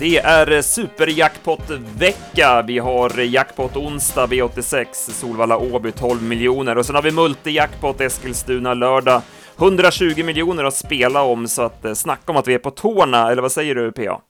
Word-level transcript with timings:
Det 0.00 0.18
är 0.18 0.62
superjackpot-vecka. 0.62 2.64
Vi 2.66 2.78
har 2.78 3.20
jackpot 3.20 3.76
onsdag 3.76 4.26
V86, 4.26 4.86
Solvalla 4.92 5.58
Åby 5.58 5.92
12 5.92 6.22
miljoner 6.22 6.78
och 6.78 6.86
sen 6.86 6.94
har 6.94 7.02
vi 7.02 7.10
multijackpot 7.10 8.00
Eskilstuna 8.00 8.74
lördag 8.74 9.22
120 9.58 10.24
miljoner 10.24 10.64
att 10.64 10.74
spela 10.74 11.22
om, 11.22 11.48
så 11.48 11.62
att 11.62 11.84
eh, 11.84 11.94
snacka 11.94 12.32
om 12.32 12.36
att 12.36 12.48
vi 12.48 12.54
är 12.54 12.58
på 12.58 12.70
tårna, 12.70 13.30
eller 13.30 13.42
vad 13.42 13.52
säger 13.52 13.74
du 13.74 13.92
PA? 13.92 14.20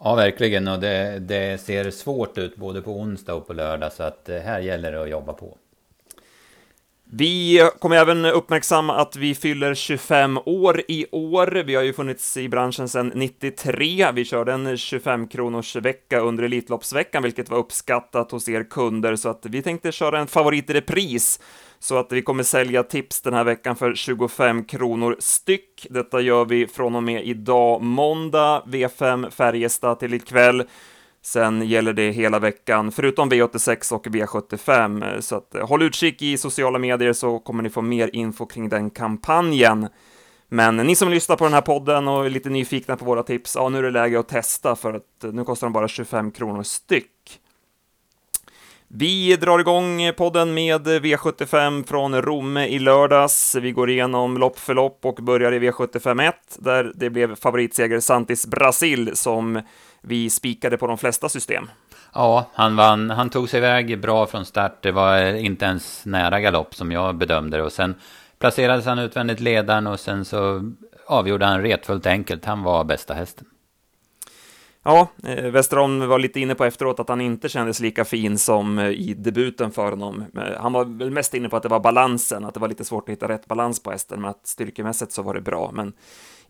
Ja, 0.00 0.14
verkligen, 0.14 0.68
och 0.68 0.80
det, 0.80 1.18
det 1.18 1.60
ser 1.60 1.90
svårt 1.90 2.38
ut 2.38 2.56
både 2.56 2.82
på 2.82 2.90
onsdag 2.90 3.34
och 3.34 3.46
på 3.46 3.52
lördag, 3.52 3.92
så 3.92 4.02
att 4.02 4.28
eh, 4.28 4.38
här 4.38 4.60
gäller 4.60 4.92
det 4.92 5.02
att 5.02 5.10
jobba 5.10 5.32
på. 5.32 5.56
Vi 7.12 7.70
kommer 7.78 7.96
även 7.96 8.24
uppmärksamma 8.24 8.96
att 8.96 9.16
vi 9.16 9.34
fyller 9.34 9.74
25 9.74 10.38
år 10.44 10.82
i 10.88 11.06
år. 11.12 11.62
Vi 11.66 11.74
har 11.74 11.82
ju 11.82 11.92
funnits 11.92 12.36
i 12.36 12.48
branschen 12.48 12.88
sedan 12.88 13.12
93. 13.14 14.12
Vi 14.14 14.24
körde 14.24 14.52
en 14.52 14.76
25 14.76 15.28
kronors 15.28 15.76
vecka 15.76 16.20
under 16.20 16.44
Elitloppsveckan, 16.44 17.22
vilket 17.22 17.50
var 17.50 17.58
uppskattat 17.58 18.30
hos 18.30 18.48
er 18.48 18.64
kunder, 18.70 19.16
så 19.16 19.28
att 19.28 19.46
vi 19.46 19.62
tänkte 19.62 19.92
köra 19.92 20.18
en 20.18 20.26
favorit 20.26 20.70
i 20.70 20.72
repris. 20.72 21.40
Så 21.78 21.98
att 21.98 22.12
vi 22.12 22.22
kommer 22.22 22.42
sälja 22.42 22.82
tips 22.82 23.20
den 23.20 23.34
här 23.34 23.44
veckan 23.44 23.76
för 23.76 23.94
25 23.94 24.64
kronor 24.64 25.16
styck. 25.18 25.86
Detta 25.90 26.20
gör 26.20 26.44
vi 26.44 26.66
från 26.66 26.96
och 26.96 27.02
med 27.02 27.26
idag, 27.26 27.82
måndag, 27.82 28.62
V5 28.66 29.30
Färjestad 29.30 29.98
till 29.98 30.14
ikväll. 30.14 30.64
Sen 31.22 31.62
gäller 31.62 31.92
det 31.92 32.10
hela 32.10 32.38
veckan, 32.38 32.92
förutom 32.92 33.30
V86 33.30 33.92
och 33.92 34.06
V75, 34.06 35.20
så 35.20 35.36
att, 35.36 35.54
eh, 35.54 35.68
håll 35.68 35.82
utkik 35.82 36.22
i 36.22 36.38
sociala 36.38 36.78
medier 36.78 37.12
så 37.12 37.38
kommer 37.38 37.62
ni 37.62 37.70
få 37.70 37.82
mer 37.82 38.10
info 38.12 38.46
kring 38.46 38.68
den 38.68 38.90
kampanjen. 38.90 39.88
Men 40.48 40.76
ni 40.76 40.94
som 40.96 41.10
lyssnar 41.10 41.36
på 41.36 41.44
den 41.44 41.52
här 41.52 41.60
podden 41.60 42.08
och 42.08 42.26
är 42.26 42.30
lite 42.30 42.50
nyfikna 42.50 42.96
på 42.96 43.04
våra 43.04 43.22
tips, 43.22 43.56
ja, 43.56 43.68
nu 43.68 43.78
är 43.78 43.82
det 43.82 43.90
läge 43.90 44.20
att 44.20 44.28
testa 44.28 44.76
för 44.76 44.94
att 44.94 45.24
eh, 45.24 45.32
nu 45.32 45.44
kostar 45.44 45.66
de 45.66 45.72
bara 45.72 45.88
25 45.88 46.30
kronor 46.30 46.62
styck. 46.62 47.40
Vi 48.92 49.36
drar 49.36 49.58
igång 49.58 50.12
podden 50.16 50.54
med 50.54 50.88
V75 50.88 51.86
från 51.86 52.22
Romme 52.22 52.66
i 52.66 52.78
lördags. 52.78 53.54
Vi 53.54 53.72
går 53.72 53.90
igenom 53.90 54.38
lopp 54.38 54.58
för 54.58 54.74
lopp 54.74 54.98
och 55.02 55.14
börjar 55.14 55.52
i 55.52 55.58
V75 55.58 56.28
1, 56.28 56.34
där 56.58 56.92
det 56.94 57.10
blev 57.10 57.34
favoritseger 57.34 58.00
Santis 58.00 58.46
Brasil 58.46 59.10
som 59.14 59.60
vi 60.00 60.30
spikade 60.30 60.76
på 60.76 60.86
de 60.86 60.98
flesta 60.98 61.28
system. 61.28 61.70
Ja, 62.14 62.50
han 62.54 62.76
vann. 62.76 63.10
Han 63.10 63.30
tog 63.30 63.48
sig 63.48 63.58
iväg 63.58 64.00
bra 64.00 64.26
från 64.26 64.44
start. 64.44 64.82
Det 64.82 64.92
var 64.92 65.34
inte 65.34 65.64
ens 65.64 66.06
nära 66.06 66.40
galopp 66.40 66.74
som 66.74 66.92
jag 66.92 67.16
bedömde 67.16 67.56
det. 67.56 67.62
Och 67.62 67.72
sen 67.72 67.94
placerades 68.38 68.86
han 68.86 68.98
utvändigt 68.98 69.40
ledaren 69.40 69.86
och 69.86 70.00
sen 70.00 70.24
så 70.24 70.72
avgjorde 71.06 71.46
han 71.46 71.62
retfullt 71.62 72.06
enkelt. 72.06 72.44
Han 72.44 72.62
var 72.62 72.84
bästa 72.84 73.14
hästen. 73.14 73.46
Ja, 74.82 75.08
eh, 75.24 75.44
Westerholm 75.44 76.08
var 76.08 76.18
lite 76.18 76.40
inne 76.40 76.54
på 76.54 76.64
efteråt 76.64 77.00
att 77.00 77.08
han 77.08 77.20
inte 77.20 77.48
kändes 77.48 77.80
lika 77.80 78.04
fin 78.04 78.38
som 78.38 78.78
eh, 78.78 78.88
i 78.88 79.14
debuten 79.14 79.70
för 79.70 79.90
honom. 79.90 80.24
Eh, 80.36 80.60
han 80.60 80.72
var 80.72 80.84
väl 80.84 81.10
mest 81.10 81.34
inne 81.34 81.48
på 81.48 81.56
att 81.56 81.62
det 81.62 81.68
var 81.68 81.80
balansen, 81.80 82.44
att 82.44 82.54
det 82.54 82.60
var 82.60 82.68
lite 82.68 82.84
svårt 82.84 83.08
att 83.08 83.12
hitta 83.12 83.28
rätt 83.28 83.46
balans 83.46 83.82
på 83.82 83.90
hästen, 83.90 84.20
men 84.20 84.30
att 84.30 84.46
styrkemässigt 84.46 85.12
så 85.12 85.22
var 85.22 85.34
det 85.34 85.40
bra. 85.40 85.70
Men 85.74 85.92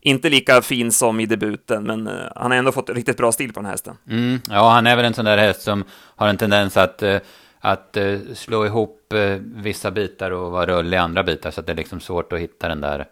inte 0.01 0.29
lika 0.29 0.61
fin 0.61 0.91
som 0.91 1.19
i 1.19 1.25
debuten, 1.25 1.83
men 1.83 2.09
han 2.35 2.51
har 2.51 2.57
ändå 2.57 2.71
fått 2.71 2.89
riktigt 2.89 3.17
bra 3.17 3.31
stil 3.31 3.53
på 3.53 3.59
den 3.59 3.65
här 3.65 3.73
hästen. 3.73 3.97
Mm, 4.09 4.39
ja, 4.49 4.69
han 4.69 4.87
är 4.87 4.95
väl 4.95 5.05
en 5.05 5.13
sån 5.13 5.25
där 5.25 5.37
häst 5.37 5.61
som 5.61 5.83
har 6.15 6.27
en 6.27 6.37
tendens 6.37 6.77
att, 6.77 7.03
att 7.59 7.97
slå 8.33 8.65
ihop 8.65 9.13
vissa 9.39 9.91
bitar 9.91 10.31
och 10.31 10.51
vara 10.51 10.65
rullig 10.65 10.97
i 10.97 10.99
andra 10.99 11.23
bitar, 11.23 11.51
så 11.51 11.59
att 11.59 11.65
det 11.65 11.71
är 11.71 11.75
liksom 11.75 11.99
svårt 11.99 12.33
att 12.33 12.39
hitta 12.39 12.67
den 12.67 12.81
där, 12.81 13.05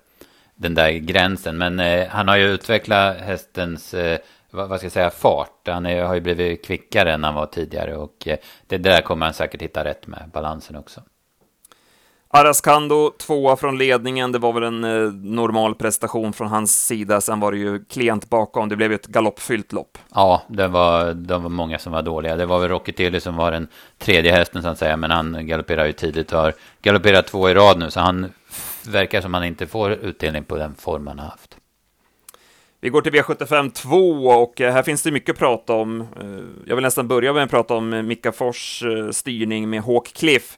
den 0.55 0.75
där 0.75 0.91
gränsen. 0.91 1.57
Men 1.57 1.79
han 2.09 2.27
har 2.27 2.37
ju 2.37 2.45
utvecklat 2.45 3.17
hästens 3.17 3.95
vad 4.51 4.79
ska 4.79 4.85
jag 4.85 4.91
säga, 4.91 5.09
fart. 5.09 5.67
Han 5.67 5.85
är, 5.85 6.03
har 6.03 6.15
ju 6.15 6.21
blivit 6.21 6.65
kvickare 6.65 7.13
än 7.13 7.23
han 7.23 7.35
var 7.35 7.45
tidigare 7.45 7.97
och 7.97 8.27
det 8.67 8.77
där 8.77 9.01
kommer 9.01 9.25
han 9.25 9.33
säkert 9.33 9.61
hitta 9.61 9.85
rätt 9.85 10.07
med, 10.07 10.29
balansen 10.33 10.75
också. 10.75 11.01
Araskando, 12.31 13.11
tvåa 13.17 13.55
från 13.55 13.77
ledningen, 13.77 14.31
det 14.31 14.39
var 14.39 14.53
väl 14.53 14.63
en 14.63 14.83
eh, 14.83 15.13
normal 15.13 15.75
prestation 15.75 16.33
från 16.33 16.47
hans 16.47 16.85
sida, 16.85 17.21
sen 17.21 17.39
var 17.39 17.51
det 17.51 17.57
ju 17.57 17.85
klent 17.85 18.29
bakom, 18.29 18.69
det 18.69 18.75
blev 18.75 18.91
ju 18.91 18.95
ett 18.95 19.07
galoppfyllt 19.07 19.73
lopp. 19.73 19.97
Ja, 20.13 20.41
det 20.47 20.67
var, 20.67 21.13
det 21.13 21.37
var 21.37 21.49
många 21.49 21.79
som 21.79 21.91
var 21.91 22.01
dåliga. 22.01 22.35
Det 22.35 22.45
var 22.45 22.59
väl 22.59 22.69
Rocky 22.69 22.91
Tilly 22.91 23.19
som 23.19 23.35
var 23.35 23.51
den 23.51 23.67
tredje 23.97 24.31
hästen 24.31 24.63
så 24.63 24.69
att 24.69 24.77
säga, 24.77 24.97
men 24.97 25.11
han 25.11 25.47
galopperar 25.47 25.85
ju 25.85 25.93
tidigt 25.93 26.33
och 26.33 26.39
har 26.39 26.53
galopperat 26.81 27.27
två 27.27 27.49
i 27.49 27.53
rad 27.53 27.79
nu, 27.79 27.91
så 27.91 27.99
han 27.99 28.31
verkar 28.87 29.21
som 29.21 29.33
han 29.33 29.43
inte 29.43 29.67
får 29.67 29.91
utdelning 29.91 30.43
på 30.43 30.57
den 30.57 30.75
form 30.75 31.07
han 31.07 31.19
har 31.19 31.25
haft. 31.25 31.58
Vi 32.81 32.89
går 32.89 33.01
till 33.01 33.11
V75 33.11 33.71
2 33.71 33.97
och 34.27 34.61
eh, 34.61 34.73
här 34.73 34.83
finns 34.83 35.01
det 35.01 35.11
mycket 35.11 35.33
att 35.33 35.39
prata 35.39 35.73
om. 35.73 36.01
Eh, 36.01 36.07
jag 36.65 36.75
vill 36.75 36.83
nästan 36.83 37.07
börja 37.07 37.33
med 37.33 37.43
att 37.43 37.49
prata 37.49 37.73
om 37.73 37.93
eh, 37.93 38.01
Mika 38.01 38.31
Fors 38.31 38.83
styrning 39.11 39.69
med 39.69 39.81
Hawk 39.81 40.13
Cliff. 40.13 40.57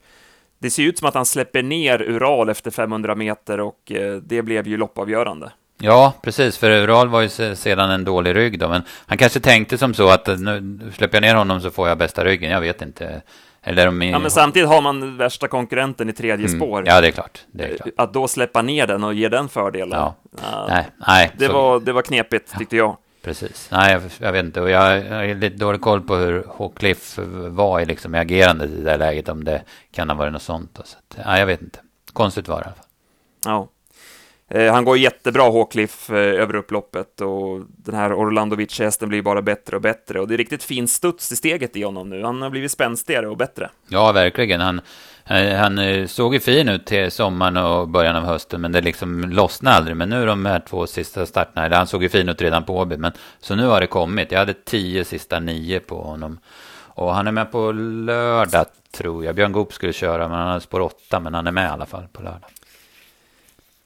Det 0.60 0.70
ser 0.70 0.84
ut 0.84 1.00
som 1.00 1.08
att 1.08 1.14
han 1.14 1.26
släpper 1.26 1.64
ner 1.64 2.02
Ural 2.02 2.50
efter 2.50 2.72
500 2.72 3.16
meter 3.16 3.60
och 3.60 3.92
det 4.22 4.42
blev 4.42 4.68
ju 4.68 4.78
loppavgörande. 4.78 5.52
Ja, 5.78 6.14
precis, 6.24 6.58
för 6.58 6.72
Ural 6.72 7.08
var 7.08 7.22
ju 7.22 7.56
sedan 7.56 7.92
en 7.92 8.04
dålig 8.04 8.36
rygg 8.36 8.60
då, 8.60 8.70
men 8.70 8.82
han 9.06 9.18
kanske 9.18 9.40
tänkte 9.40 9.78
som 9.78 9.94
så 9.94 10.10
att 10.10 10.28
nu 10.28 10.92
släpper 10.96 11.16
jag 11.16 11.22
ner 11.22 11.36
honom 11.36 11.62
så 11.62 11.72
får 11.72 11.88
jag 11.88 11.98
bästa 11.98 12.26
ryggen, 12.26 12.52
jag 12.52 12.62
vet 12.62 12.82
inte. 12.82 13.22
Eller 13.64 13.88
om 13.88 14.02
ja, 14.02 14.20
men 14.20 14.32
samtidigt 14.32 14.70
har 14.70 14.82
man 14.82 15.18
värsta 15.18 15.48
konkurrenten 15.48 16.10
i 16.10 16.14
tredje 16.14 16.48
mm. 16.48 16.60
spår. 16.60 16.84
Ja, 16.88 17.02
det 17.02 17.08
är, 17.08 17.12
klart. 17.12 17.46
det 17.52 17.64
är 17.64 17.78
klart. 17.78 17.90
Att 17.98 18.14
då 18.14 18.28
släppa 18.28 18.62
ner 18.62 18.88
den 18.88 19.04
och 19.04 19.14
ge 19.14 19.30
den 19.30 19.50
fördelen. 19.50 20.00
Ja. 20.00 20.16
Uh, 20.34 20.66
nej, 20.70 20.86
nej. 21.08 21.32
Det, 21.38 21.48
var, 21.48 21.80
det 21.80 21.94
var 21.94 22.02
knepigt, 22.02 22.58
tyckte 22.58 22.78
jag. 22.78 22.98
Precis. 23.22 23.70
Nej, 23.72 23.94
jag, 23.94 24.02
jag, 24.20 24.32
vet 24.32 24.46
inte. 24.46 24.62
Och 24.62 24.70
jag, 24.70 25.06
jag 25.06 25.16
har 25.16 25.36
lite 25.36 25.58
dålig 25.58 25.82
koll 25.82 26.02
på 26.02 26.16
hur 26.16 26.44
Håkliff 26.48 27.20
var 27.48 27.80
i, 27.80 27.86
liksom, 27.86 28.16
i 28.16 28.18
agerandet 28.18 28.70
i 28.70 28.76
det 28.76 28.84
där 28.84 28.98
läget. 28.98 29.30
Om 29.30 29.44
det 29.44 29.62
kan 29.92 30.10
ha 30.10 30.16
varit 30.16 30.34
något 30.34 30.42
sånt. 30.42 30.80
Så 30.84 30.98
att, 30.98 31.26
nej, 31.26 31.40
jag 31.40 31.46
vet 31.46 31.62
inte. 31.62 31.80
Konstigt 32.14 32.48
var 32.48 32.58
det 32.58 32.62
i 32.62 32.66
alla 32.66 32.76
fall. 32.76 32.86
Ja. 33.46 33.68
Eh, 34.54 34.74
han 34.74 34.86
går 34.86 34.98
jättebra 34.98 35.44
Håkliff 35.44 36.10
eh, 36.10 36.16
över 36.16 36.56
upploppet 36.56 37.22
och 37.22 37.62
den 37.68 37.96
här 37.96 38.14
Orlandovic-hästen 38.14 39.10
blir 39.10 39.22
bara 39.22 39.42
bättre 39.42 39.76
och 39.76 39.82
bättre 39.82 40.20
och 40.20 40.28
det 40.28 40.34
är 40.34 40.38
riktigt 40.38 40.64
fin 40.64 40.88
studs 40.88 41.32
i 41.32 41.36
steget 41.36 41.76
i 41.76 41.84
honom 41.84 42.10
nu. 42.10 42.24
Han 42.24 42.42
har 42.42 42.50
blivit 42.50 42.72
spänstigare 42.72 43.28
och 43.28 43.38
bättre. 43.38 43.70
Ja, 43.88 44.12
verkligen. 44.12 44.62
Han, 44.62 44.82
eh, 45.26 45.56
han, 45.56 45.78
han 45.78 46.08
såg 46.08 46.34
ju 46.34 46.40
fin 46.40 46.70
ut 46.70 46.86
till 46.86 47.12
sommaren 47.12 47.58
och 47.58 47.88
början 47.88 48.16
av 48.16 48.24
hösten, 48.24 48.62
men 48.62 48.72
det 48.72 48.82
liksom 48.82 49.30
lossnade 49.30 49.76
aldrig. 49.76 49.98
Men 49.98 50.10
nu 50.10 50.26
de 50.26 50.46
här 50.46 50.60
två 50.60 50.88
sista 50.88 51.26
starterna, 51.26 51.66
eller 51.66 51.78
han 51.78 51.88
såg 51.88 52.04
ju 52.04 52.10
fin 52.10 52.30
ut 52.30 52.42
redan 52.42 52.64
på 52.64 52.78
Åby, 52.78 52.98
men 52.98 53.12
så 53.40 53.56
nu 53.56 53.66
har 53.66 53.82
det 53.82 53.88
kommit. 53.88 54.32
Jag 54.32 54.40
hade 54.40 54.54
tio 54.54 55.06
sista 55.06 55.40
nio 55.40 55.80
på 55.80 56.02
honom. 56.02 56.40
Och 56.94 57.16
han 57.16 57.28
är 57.28 57.32
med 57.32 57.52
på 57.52 57.72
lördag, 57.72 58.66
tror 58.92 59.26
jag. 59.26 59.36
Björn 59.36 59.52
Goop 59.52 59.74
skulle 59.74 59.94
köra, 59.94 60.28
men 60.28 60.38
han 60.38 60.48
har 60.48 60.60
spår 60.60 60.80
åtta, 60.80 61.20
men 61.20 61.34
han 61.34 61.48
är 61.48 61.52
med 61.52 61.66
i 61.66 61.70
alla 61.70 61.86
fall 61.86 62.08
på 62.14 62.22
lördag. 62.22 62.50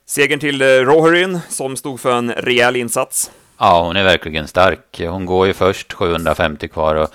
Segern 0.07 0.39
till 0.39 0.61
eh, 0.61 0.65
Roherin, 0.65 1.39
som 1.49 1.75
stod 1.75 1.99
för 1.99 2.17
en 2.17 2.31
rejäl 2.31 2.75
insats. 2.75 3.31
Ja, 3.57 3.83
hon 3.83 3.97
är 3.97 4.03
verkligen 4.03 4.47
stark. 4.47 5.01
Hon 5.07 5.25
går 5.25 5.47
ju 5.47 5.53
först 5.53 5.93
750 5.93 6.67
kvar 6.67 6.95
och 6.95 7.09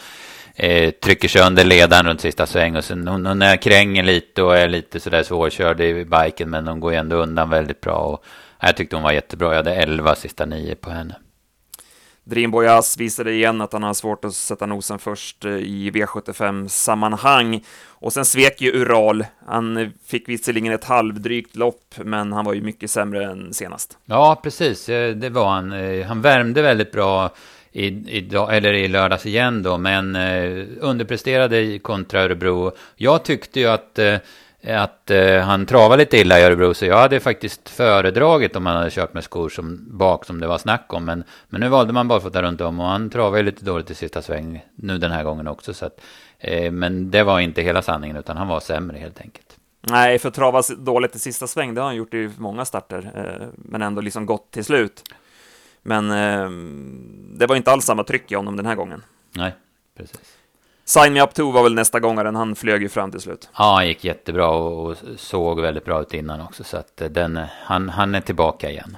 eh, 0.64 0.90
trycker 0.90 1.28
sönder 1.28 1.64
ledaren 1.64 2.06
runt 2.06 2.20
sista 2.20 2.46
sväng. 2.46 2.76
Och 2.76 2.84
sen 2.84 3.08
hon, 3.08 3.26
hon 3.26 3.42
är 3.42 3.56
kränger 3.56 4.02
lite 4.02 4.42
och 4.42 4.56
är 4.56 4.68
lite 4.68 5.00
sådär 5.00 5.22
svårkörd 5.22 5.80
i 5.80 6.04
biken, 6.04 6.50
men 6.50 6.68
hon 6.68 6.80
går 6.80 6.92
ju 6.92 6.98
ändå 6.98 7.16
undan 7.16 7.50
väldigt 7.50 7.80
bra. 7.80 7.96
Och 7.96 8.24
jag 8.60 8.76
tyckte 8.76 8.96
hon 8.96 9.02
var 9.02 9.12
jättebra. 9.12 9.48
Jag 9.48 9.56
hade 9.56 9.74
11 9.74 10.14
sista 10.14 10.46
nio 10.46 10.74
på 10.74 10.90
henne. 10.90 11.14
Dreamboy 12.30 12.66
Ass 12.66 12.96
visade 12.96 13.32
igen 13.32 13.60
att 13.60 13.72
han 13.72 13.82
har 13.82 13.94
svårt 13.94 14.24
att 14.24 14.34
sätta 14.34 14.66
nosen 14.66 14.98
först 14.98 15.44
eh, 15.44 15.52
i 15.52 15.90
V75-sammanhang. 15.90 17.64
Och 17.86 18.12
sen 18.12 18.24
svek 18.24 18.60
ju 18.60 18.72
Ural. 18.72 19.24
Han 19.46 19.92
fick 20.06 20.28
visserligen 20.28 20.72
ett 20.72 20.84
halvdrygt 20.84 21.56
lopp, 21.56 21.94
men 21.96 22.32
han 22.32 22.44
var 22.44 22.54
ju 22.54 22.62
mycket 22.62 22.90
sämre 22.90 23.24
än 23.24 23.54
senast. 23.54 23.98
Ja, 24.04 24.40
precis. 24.42 24.88
Eh, 24.88 25.14
det 25.14 25.30
var 25.30 25.48
han. 25.50 25.72
Eh, 25.72 26.06
han 26.06 26.20
värmde 26.20 26.62
väldigt 26.62 26.92
bra 26.92 27.34
i, 27.72 27.86
i, 27.86 28.30
eller 28.50 28.72
i 28.72 28.88
lördags 28.88 29.26
igen 29.26 29.62
då, 29.62 29.78
men 29.78 30.16
underpresterade 30.80 31.78
kontra 31.78 32.22
Örebro. 32.22 32.72
Jag 32.96 33.24
tyckte 33.24 33.60
ju 33.60 33.66
att 33.66 33.98
att 34.64 35.10
eh, 35.10 35.40
han 35.40 35.66
travade 35.66 35.96
lite 35.96 36.18
illa 36.18 36.40
i 36.40 36.42
Örebro, 36.42 36.74
så 36.74 36.86
jag 36.86 36.96
hade 36.96 37.20
faktiskt 37.20 37.68
föredragit 37.68 38.56
om 38.56 38.66
han 38.66 38.76
hade 38.76 38.90
kört 38.90 39.14
med 39.14 39.24
skor 39.24 39.48
som 39.48 39.98
bak 39.98 40.24
som 40.24 40.40
det 40.40 40.46
var 40.46 40.58
snack 40.58 40.92
om. 40.92 41.04
Men, 41.04 41.24
men 41.48 41.60
nu 41.60 41.68
valde 41.68 41.92
man 41.92 42.08
bara 42.08 42.30
där 42.30 42.42
runt 42.42 42.60
om 42.60 42.80
och 42.80 42.86
han 42.86 43.10
travade 43.10 43.42
lite 43.42 43.64
dåligt 43.64 43.90
i 43.90 43.94
sista 43.94 44.22
sväng 44.22 44.64
nu 44.74 44.98
den 44.98 45.12
här 45.12 45.24
gången 45.24 45.48
också. 45.48 45.74
Så 45.74 45.86
att, 45.86 46.00
eh, 46.38 46.72
men 46.72 47.10
det 47.10 47.22
var 47.22 47.40
inte 47.40 47.62
hela 47.62 47.82
sanningen, 47.82 48.16
utan 48.16 48.36
han 48.36 48.48
var 48.48 48.60
sämre 48.60 48.98
helt 48.98 49.20
enkelt. 49.20 49.56
Nej, 49.80 50.18
för 50.18 50.28
att 50.28 50.34
trava 50.34 50.62
dåligt 50.78 51.16
i 51.16 51.18
sista 51.18 51.46
sväng, 51.46 51.74
det 51.74 51.80
har 51.80 51.88
han 51.88 51.96
gjort 51.96 52.14
i 52.14 52.30
många 52.38 52.64
starter, 52.64 53.12
eh, 53.14 53.46
men 53.56 53.82
ändå 53.82 54.00
liksom 54.00 54.26
gått 54.26 54.50
till 54.50 54.64
slut. 54.64 55.02
Men 55.82 56.10
eh, 56.10 56.50
det 57.38 57.46
var 57.46 57.56
inte 57.56 57.72
alls 57.72 57.84
samma 57.84 58.04
tryck 58.04 58.32
i 58.32 58.34
honom 58.34 58.56
den 58.56 58.66
här 58.66 58.74
gången. 58.74 59.02
Nej, 59.36 59.54
precis. 59.96 60.39
Sign 60.90 61.12
Me 61.12 61.22
Up 61.22 61.34
2 61.34 61.50
var 61.50 61.62
väl 61.62 61.74
nästa 61.74 62.00
gångaren, 62.00 62.36
han 62.36 62.54
flög 62.54 62.82
ju 62.82 62.88
fram 62.88 63.10
till 63.10 63.20
slut. 63.20 63.48
Ja, 63.58 63.74
han 63.74 63.88
gick 63.88 64.04
jättebra 64.04 64.48
och, 64.48 64.96
såg 65.16 65.60
väldigt 65.60 65.84
bra 65.84 66.02
ut 66.02 66.14
innan 66.14 66.40
också, 66.40 66.64
så 66.64 66.76
att 66.76 67.02
den, 67.10 67.40
han, 67.64 67.88
han 67.88 68.14
är 68.14 68.20
tillbaka 68.20 68.70
igen. 68.70 68.96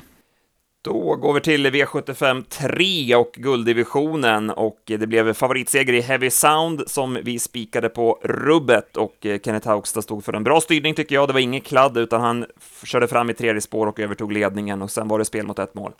Då 0.82 1.16
går 1.16 1.34
vi 1.34 1.40
till 1.40 1.66
V75 1.66 2.44
3 2.44 3.14
och 3.16 3.32
gulddivisionen 3.34 4.50
och 4.50 4.78
det 4.84 5.06
blev 5.06 5.32
favoritseger 5.32 5.92
i 5.92 6.00
Heavy 6.00 6.30
Sound 6.30 6.82
som 6.86 7.18
vi 7.22 7.38
spikade 7.38 7.88
på 7.88 8.18
rubbet 8.22 8.96
och 8.96 9.26
Kenneth 9.44 9.68
Haugstad 9.68 10.02
stod 10.02 10.24
för 10.24 10.32
en 10.32 10.44
bra 10.44 10.60
styrning 10.60 10.94
tycker 10.94 11.14
jag. 11.14 11.28
Det 11.28 11.32
var 11.32 11.40
ingen 11.40 11.60
kladd 11.60 11.96
utan 11.96 12.20
han 12.20 12.46
körde 12.84 13.08
fram 13.08 13.30
i 13.30 13.34
tredje 13.34 13.60
spår 13.60 13.86
och 13.86 14.00
övertog 14.00 14.32
ledningen 14.32 14.82
och 14.82 14.90
sen 14.90 15.08
var 15.08 15.18
det 15.18 15.24
spel 15.24 15.46
mot 15.46 15.58
ett 15.58 15.74
mål. 15.74 15.92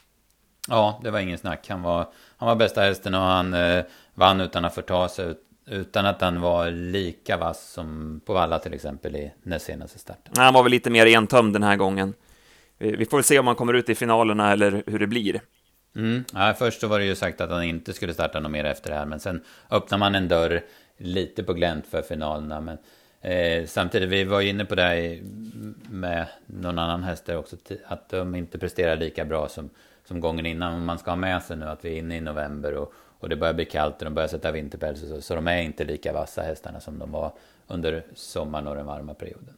Ja, 0.69 1.01
det 1.05 1.11
var 1.11 1.21
ingen 1.21 1.39
snack. 1.39 1.67
Han 1.69 1.83
var, 1.83 2.09
han 2.37 2.49
var 2.49 2.57
bästa 2.57 2.81
hästen 2.81 3.15
och 3.15 3.21
han 3.21 3.55
eh, 3.55 3.85
vann 4.15 4.41
utan 4.41 4.65
att 4.65 4.75
förta 4.75 5.09
sig. 5.09 5.35
Utan 5.67 6.07
att 6.07 6.21
han 6.21 6.41
var 6.41 6.71
lika 6.71 7.37
vass 7.37 7.73
som 7.73 8.21
på 8.25 8.33
Valla 8.33 8.59
till 8.59 8.75
exempel 8.75 9.17
i 9.17 9.33
näst 9.43 9.67
senaste 9.67 9.99
starten. 9.99 10.33
Han 10.37 10.55
var 10.55 10.63
väl 10.63 10.71
lite 10.73 10.91
mer 10.91 11.07
entömd 11.07 11.53
den 11.53 11.63
här 11.63 11.77
gången. 11.77 12.15
Vi 12.79 13.07
får 13.07 13.17
väl 13.17 13.25
se 13.25 13.39
om 13.39 13.47
han 13.47 13.57
kommer 13.57 13.75
ut 13.75 13.89
i 13.89 13.95
finalerna 13.95 14.53
eller 14.53 14.83
hur 14.87 14.99
det 14.99 15.07
blir. 15.07 15.41
Mm. 15.97 16.25
Ja, 16.35 16.55
först 16.59 16.81
så 16.81 16.87
var 16.87 16.99
det 16.99 17.05
ju 17.05 17.15
sagt 17.15 17.41
att 17.41 17.51
han 17.51 17.63
inte 17.63 17.93
skulle 17.93 18.15
starta 18.15 18.41
något 18.41 18.53
mer 18.53 18.65
efter 18.65 18.91
det 18.91 18.97
här, 18.97 19.07
men 19.07 19.21
sen 19.21 19.43
öppnar 19.71 19.99
man 19.99 20.15
en 20.15 20.29
dörr 20.29 20.63
lite 20.99 21.43
på 21.43 21.53
glänt 21.53 21.87
för 21.87 22.03
finalerna. 22.03 22.61
Men 22.61 22.79
eh, 23.21 23.67
samtidigt, 23.67 24.09
vi 24.09 24.25
var 24.25 24.41
inne 24.41 24.65
på 24.65 24.75
det 24.75 24.83
här 24.83 25.21
med 25.91 26.27
någon 26.47 26.79
annan 26.79 27.03
häst 27.03 27.27
där 27.27 27.37
också, 27.37 27.57
att 27.87 28.09
de 28.09 28.35
inte 28.35 28.59
presterar 28.59 28.97
lika 28.97 29.25
bra 29.25 29.49
som, 29.49 29.71
som 30.05 30.21
gången 30.21 30.47
innan. 30.47 30.85
Man 30.85 30.99
ska 30.99 31.11
ha 31.11 31.17
med 31.17 31.43
sig 31.43 31.57
nu 31.57 31.67
att 31.67 31.85
vi 31.85 31.93
är 31.93 31.99
inne 31.99 32.17
i 32.17 32.21
november 32.21 32.75
och, 32.75 32.95
och 33.23 33.29
det 33.29 33.37
börjar 33.37 33.55
bli 33.55 33.65
kallt 33.65 33.99
och 33.99 34.05
de 34.05 34.15
börjar 34.15 34.29
sätta 34.29 34.53
vinterpäls, 34.53 35.01
så, 35.01 35.21
så 35.21 35.35
de 35.35 35.47
är 35.47 35.63
inte 35.63 35.85
lika 35.85 36.13
vassa 36.13 36.43
hästarna 36.43 36.81
som 36.81 36.99
de 36.99 37.13
var 37.13 37.33
under 37.67 38.05
sommaren 38.15 38.67
och 38.67 38.77
den 38.77 38.87
varma 38.87 39.15
perioden. 39.15 39.55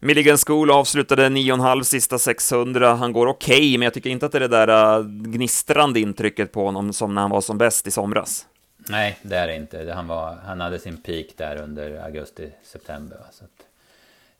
Milligan 0.00 0.38
School 0.46 0.70
avslutade 0.70 1.28
9,5 1.28 1.82
sista 1.82 2.18
600. 2.18 2.94
Han 2.94 3.12
går 3.12 3.26
okej, 3.26 3.56
okay, 3.56 3.78
men 3.78 3.84
jag 3.84 3.94
tycker 3.94 4.10
inte 4.10 4.26
att 4.26 4.32
det 4.32 4.38
är 4.38 4.48
det 4.48 4.48
där 4.48 4.98
äh, 4.98 5.04
gnistrande 5.06 6.00
intrycket 6.00 6.52
på 6.52 6.64
honom 6.64 6.92
som 6.92 7.14
när 7.14 7.22
han 7.22 7.30
var 7.30 7.40
som 7.40 7.58
bäst 7.58 7.86
i 7.86 7.90
somras. 7.90 8.46
Nej, 8.88 9.18
det 9.22 9.36
är 9.36 9.46
det 9.46 9.56
inte. 9.56 9.92
Han, 9.94 10.06
var, 10.06 10.34
han 10.46 10.60
hade 10.60 10.78
sin 10.78 10.96
peak 10.96 11.26
där 11.36 11.62
under 11.62 12.04
augusti-september. 12.04 13.18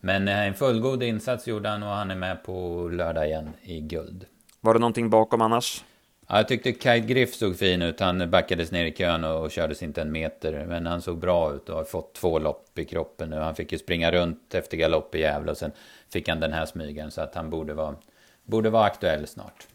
Men 0.00 0.28
äh, 0.28 0.46
en 0.46 0.54
fullgod 0.54 1.02
insats 1.02 1.46
gjorde 1.46 1.68
han 1.68 1.82
och 1.82 1.88
han 1.88 2.10
är 2.10 2.16
med 2.16 2.44
på 2.44 2.88
lördag 2.92 3.26
igen 3.26 3.50
i 3.62 3.80
guld. 3.80 4.26
Var 4.60 4.74
det 4.74 4.80
någonting 4.80 5.10
bakom 5.10 5.40
annars? 5.40 5.84
Ja, 6.30 6.36
jag 6.36 6.48
tyckte 6.48 6.72
Kite 6.72 7.00
Griff 7.00 7.34
såg 7.34 7.58
fin 7.58 7.82
ut. 7.82 8.00
Han 8.00 8.30
backades 8.30 8.72
ner 8.72 8.84
i 8.84 8.92
kön 8.92 9.24
och 9.24 9.50
kördes 9.50 9.82
inte 9.82 10.02
en 10.02 10.12
meter. 10.12 10.66
Men 10.66 10.86
han 10.86 11.02
såg 11.02 11.18
bra 11.18 11.54
ut 11.54 11.68
och 11.68 11.76
har 11.76 11.84
fått 11.84 12.14
två 12.14 12.38
lopp 12.38 12.78
i 12.78 12.84
kroppen 12.84 13.30
nu. 13.30 13.36
Han 13.36 13.54
fick 13.54 13.72
ju 13.72 13.78
springa 13.78 14.12
runt 14.12 14.54
efter 14.54 14.76
galopp 14.76 15.14
i 15.14 15.20
Gävle 15.20 15.50
och 15.50 15.56
sen 15.56 15.72
fick 16.12 16.28
han 16.28 16.40
den 16.40 16.52
här 16.52 16.66
smygen. 16.66 17.10
Så 17.10 17.20
att 17.20 17.34
han 17.34 17.50
borde 17.50 17.74
vara, 17.74 17.96
borde 18.44 18.70
vara 18.70 18.84
aktuell 18.84 19.26
snart. 19.26 19.66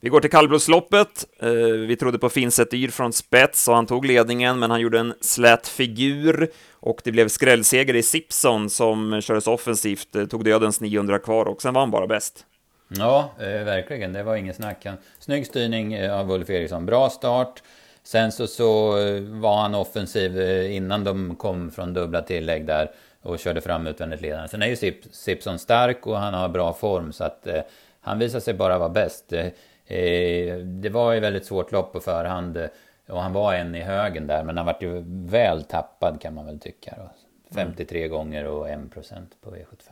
Vi 0.00 0.08
går 0.08 0.20
till 0.20 0.30
kallblodsloppet. 0.30 1.26
Eh, 1.40 1.50
vi 1.88 1.96
trodde 1.96 2.18
på 2.18 2.28
Finset 2.28 2.74
Yr 2.74 2.88
från 2.88 3.12
spets 3.12 3.68
och 3.68 3.74
han 3.74 3.86
tog 3.86 4.04
ledningen, 4.04 4.58
men 4.58 4.70
han 4.70 4.80
gjorde 4.80 4.98
en 4.98 5.14
slät 5.20 5.68
figur 5.68 6.50
och 6.72 7.00
det 7.04 7.12
blev 7.12 7.28
skrällseger 7.28 7.96
i 7.96 8.02
Sipson 8.02 8.70
som 8.70 9.20
kördes 9.20 9.46
offensivt, 9.46 10.16
eh, 10.16 10.24
tog 10.26 10.44
dödens 10.44 10.80
900 10.80 11.18
kvar 11.18 11.44
och 11.48 11.62
sen 11.62 11.74
var 11.74 11.80
han 11.80 11.90
bara 11.90 12.06
bäst. 12.06 12.44
Ja, 12.88 13.30
eh, 13.38 13.64
verkligen. 13.64 14.12
Det 14.12 14.22
var 14.22 14.36
ingen 14.36 14.54
snack. 14.54 14.86
Snygg 15.18 15.46
styrning 15.46 15.94
eh, 15.94 16.18
av 16.18 16.30
Ulf 16.30 16.50
Eriksson. 16.50 16.86
Bra 16.86 17.10
start. 17.10 17.62
Sen 18.02 18.32
så, 18.32 18.46
så 18.46 18.98
eh, 18.98 19.22
var 19.22 19.56
han 19.56 19.74
offensiv 19.74 20.40
innan 20.70 21.04
de 21.04 21.36
kom 21.36 21.70
från 21.70 21.94
dubbla 21.94 22.22
tillägg 22.22 22.66
där 22.66 22.90
och 23.22 23.38
körde 23.38 23.60
fram 23.60 23.86
utvändigt 23.86 24.20
ledande. 24.20 24.48
Sen 24.48 24.62
är 24.62 24.66
ju 24.66 24.76
Sip, 24.76 25.04
Sipson 25.10 25.58
stark 25.58 26.06
och 26.06 26.16
han 26.16 26.34
har 26.34 26.48
bra 26.48 26.72
form 26.72 27.12
så 27.12 27.24
att 27.24 27.46
eh, 27.46 27.62
han 28.00 28.18
visar 28.18 28.40
sig 28.40 28.54
bara 28.54 28.78
vara 28.78 28.88
bäst. 28.88 29.32
Eh, 29.32 30.56
det 30.56 30.88
var 30.88 31.12
ju 31.12 31.20
väldigt 31.20 31.46
svårt 31.46 31.72
lopp 31.72 31.92
på 31.92 32.00
förhand 32.00 32.68
och 33.08 33.22
han 33.22 33.32
var 33.32 33.54
en 33.54 33.74
i 33.74 33.80
högen 33.80 34.26
där 34.26 34.44
men 34.44 34.56
han 34.56 34.66
vart 34.66 34.82
ju 34.82 35.04
väl 35.06 35.64
tappad 35.64 36.20
kan 36.20 36.34
man 36.34 36.46
väl 36.46 36.60
tycka. 36.60 36.94
Då. 36.96 37.10
53 37.54 37.98
mm. 37.98 38.10
gånger 38.10 38.44
och 38.44 38.68
1% 38.68 39.26
på 39.40 39.50
V75. 39.50 39.90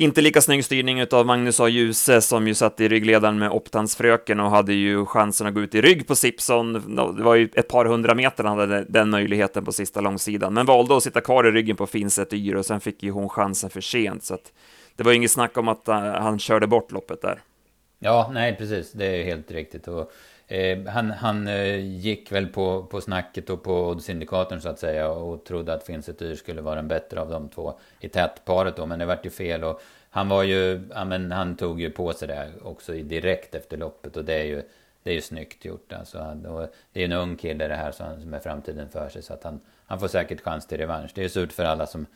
Inte 0.00 0.20
lika 0.20 0.40
snygg 0.40 0.64
styrning 0.64 1.06
av 1.12 1.26
Magnus 1.26 1.60
A. 1.60 1.68
Djuse 1.68 2.20
som 2.20 2.48
ju 2.48 2.54
satt 2.54 2.80
i 2.80 2.88
ryggledaren 2.88 3.38
med 3.38 3.50
Optansfröken 3.50 4.40
och 4.40 4.50
hade 4.50 4.72
ju 4.74 5.06
chansen 5.06 5.46
att 5.46 5.54
gå 5.54 5.60
ut 5.60 5.74
i 5.74 5.80
rygg 5.80 6.06
på 6.06 6.14
Sipson. 6.14 6.72
Det 7.16 7.22
var 7.22 7.34
ju 7.34 7.48
ett 7.54 7.68
par 7.68 7.84
hundra 7.84 8.14
meter 8.14 8.44
han 8.44 8.58
hade 8.58 8.84
den 8.84 9.10
möjligheten 9.10 9.64
på 9.64 9.72
sista 9.72 10.00
långsidan, 10.00 10.54
men 10.54 10.66
valde 10.66 10.96
att 10.96 11.02
sitta 11.02 11.20
kvar 11.20 11.46
i 11.46 11.50
ryggen 11.50 11.76
på 11.76 11.86
Finset 11.86 12.32
Yr 12.32 12.56
och 12.56 12.66
sen 12.66 12.80
fick 12.80 13.02
ju 13.02 13.10
hon 13.10 13.28
chansen 13.28 13.70
för 13.70 13.80
sent, 13.80 14.24
så 14.24 14.34
att 14.34 14.52
det 14.96 15.02
var 15.02 15.12
inget 15.12 15.30
snack 15.30 15.58
om 15.58 15.68
att 15.68 15.88
eh, 15.88 16.00
han 16.00 16.38
körde 16.38 16.66
bort 16.66 16.92
loppet 16.92 17.22
där. 17.22 17.40
Ja, 17.98 18.30
nej 18.34 18.56
precis, 18.56 18.92
det 18.92 19.06
är 19.06 19.24
helt 19.24 19.50
riktigt. 19.50 19.88
Och, 19.88 20.12
eh, 20.48 20.84
han 20.86 21.10
han 21.10 21.48
eh, 21.48 21.76
gick 21.76 22.32
väl 22.32 22.46
på, 22.46 22.82
på 22.82 23.00
snacket 23.00 23.50
och 23.50 23.62
på 23.62 23.98
syndikaten 24.00 24.60
så 24.60 24.68
att 24.68 24.78
säga 24.78 25.08
och 25.08 25.44
trodde 25.44 25.74
att 25.74 25.84
Finsetyr 25.84 26.34
skulle 26.34 26.60
vara 26.60 26.74
den 26.74 26.88
bättre 26.88 27.20
av 27.20 27.30
de 27.30 27.48
två 27.48 27.78
i 28.00 28.08
tätparet 28.08 28.76
då, 28.76 28.86
men 28.86 28.98
det 28.98 29.06
vart 29.06 29.26
ju 29.26 29.30
fel. 29.30 29.64
Och 29.64 29.82
han 30.10 30.28
var 30.28 30.42
ju, 30.42 30.88
ja 30.94 31.04
men 31.04 31.32
han 31.32 31.56
tog 31.56 31.80
ju 31.80 31.90
på 31.90 32.12
sig 32.12 32.28
det 32.28 32.52
också 32.62 32.92
direkt 32.92 33.54
efter 33.54 33.76
loppet 33.76 34.16
och 34.16 34.24
det 34.24 34.34
är 34.34 34.44
ju, 34.44 34.62
det 35.02 35.10
är 35.10 35.14
ju 35.14 35.20
snyggt 35.20 35.64
gjort 35.64 35.92
alltså. 35.92 36.18
Och 36.48 36.68
det 36.92 37.00
är 37.00 37.06
ju 37.08 37.12
en 37.12 37.20
ung 37.20 37.36
kille 37.36 37.68
det 37.68 37.74
här 37.74 37.92
som 37.92 38.34
är 38.34 38.40
framtiden 38.40 38.88
för 38.88 39.08
sig 39.08 39.22
så 39.22 39.34
att 39.34 39.44
han, 39.44 39.60
han 39.86 40.00
får 40.00 40.08
säkert 40.08 40.40
chans 40.40 40.66
till 40.66 40.78
revansch. 40.78 41.10
Det 41.14 41.20
är 41.20 41.22
ju 41.22 41.28
surt 41.28 41.52
för 41.52 41.64
alla 41.64 41.86
som, 41.86 42.06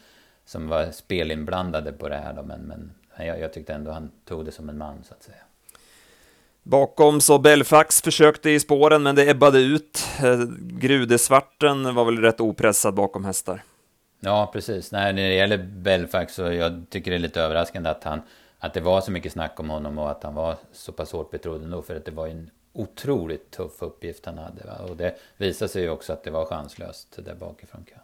som 0.44 0.68
var 0.68 0.90
spelinblandade 0.90 1.92
på 1.92 2.08
det 2.08 2.16
här 2.16 2.32
då, 2.32 2.42
men, 2.42 2.60
men 2.60 2.92
jag, 3.26 3.40
jag 3.40 3.52
tyckte 3.52 3.74
ändå 3.74 3.90
han 3.90 4.10
tog 4.24 4.44
det 4.44 4.52
som 4.52 4.68
en 4.68 4.78
man 4.78 5.04
så 5.04 5.14
att 5.14 5.22
säga. 5.22 5.42
Bakom 6.62 7.20
så 7.20 7.38
Belfax 7.38 8.02
försökte 8.02 8.50
i 8.50 8.60
spåren, 8.60 9.02
men 9.02 9.14
det 9.14 9.30
ebbade 9.30 9.58
ut. 9.58 10.04
Eh, 10.22 10.40
Grudesvarten 10.58 11.94
var 11.94 12.04
väl 12.04 12.18
rätt 12.18 12.40
opressad 12.40 12.94
bakom 12.94 13.24
hästar. 13.24 13.62
Ja, 14.20 14.50
precis. 14.52 14.92
Nej, 14.92 15.12
när 15.12 15.28
det 15.28 15.34
gäller 15.34 15.58
Belfax 15.58 16.34
så 16.34 16.42
jag 16.42 16.84
tycker 16.90 17.10
det 17.10 17.16
är 17.16 17.18
lite 17.18 17.40
överraskande 17.40 17.90
att, 17.90 18.04
han, 18.04 18.22
att 18.58 18.74
det 18.74 18.80
var 18.80 19.00
så 19.00 19.10
mycket 19.10 19.32
snack 19.32 19.60
om 19.60 19.70
honom 19.70 19.98
och 19.98 20.10
att 20.10 20.22
han 20.22 20.34
var 20.34 20.56
så 20.72 20.92
pass 20.92 21.12
hårt 21.12 21.30
betrodd 21.30 21.62
ändå. 21.62 21.82
För 21.82 21.96
att 21.96 22.04
det 22.04 22.10
var 22.10 22.26
en 22.26 22.50
otroligt 22.72 23.50
tuff 23.50 23.82
uppgift 23.82 24.26
han 24.26 24.38
hade. 24.38 24.64
Va? 24.66 24.78
Och 24.90 24.96
det 24.96 25.16
visade 25.36 25.68
sig 25.68 25.82
ju 25.82 25.90
också 25.90 26.12
att 26.12 26.24
det 26.24 26.30
var 26.30 26.44
chanslöst 26.44 27.18
där 27.24 27.34
bakifrån 27.34 27.84
kön. 27.90 27.98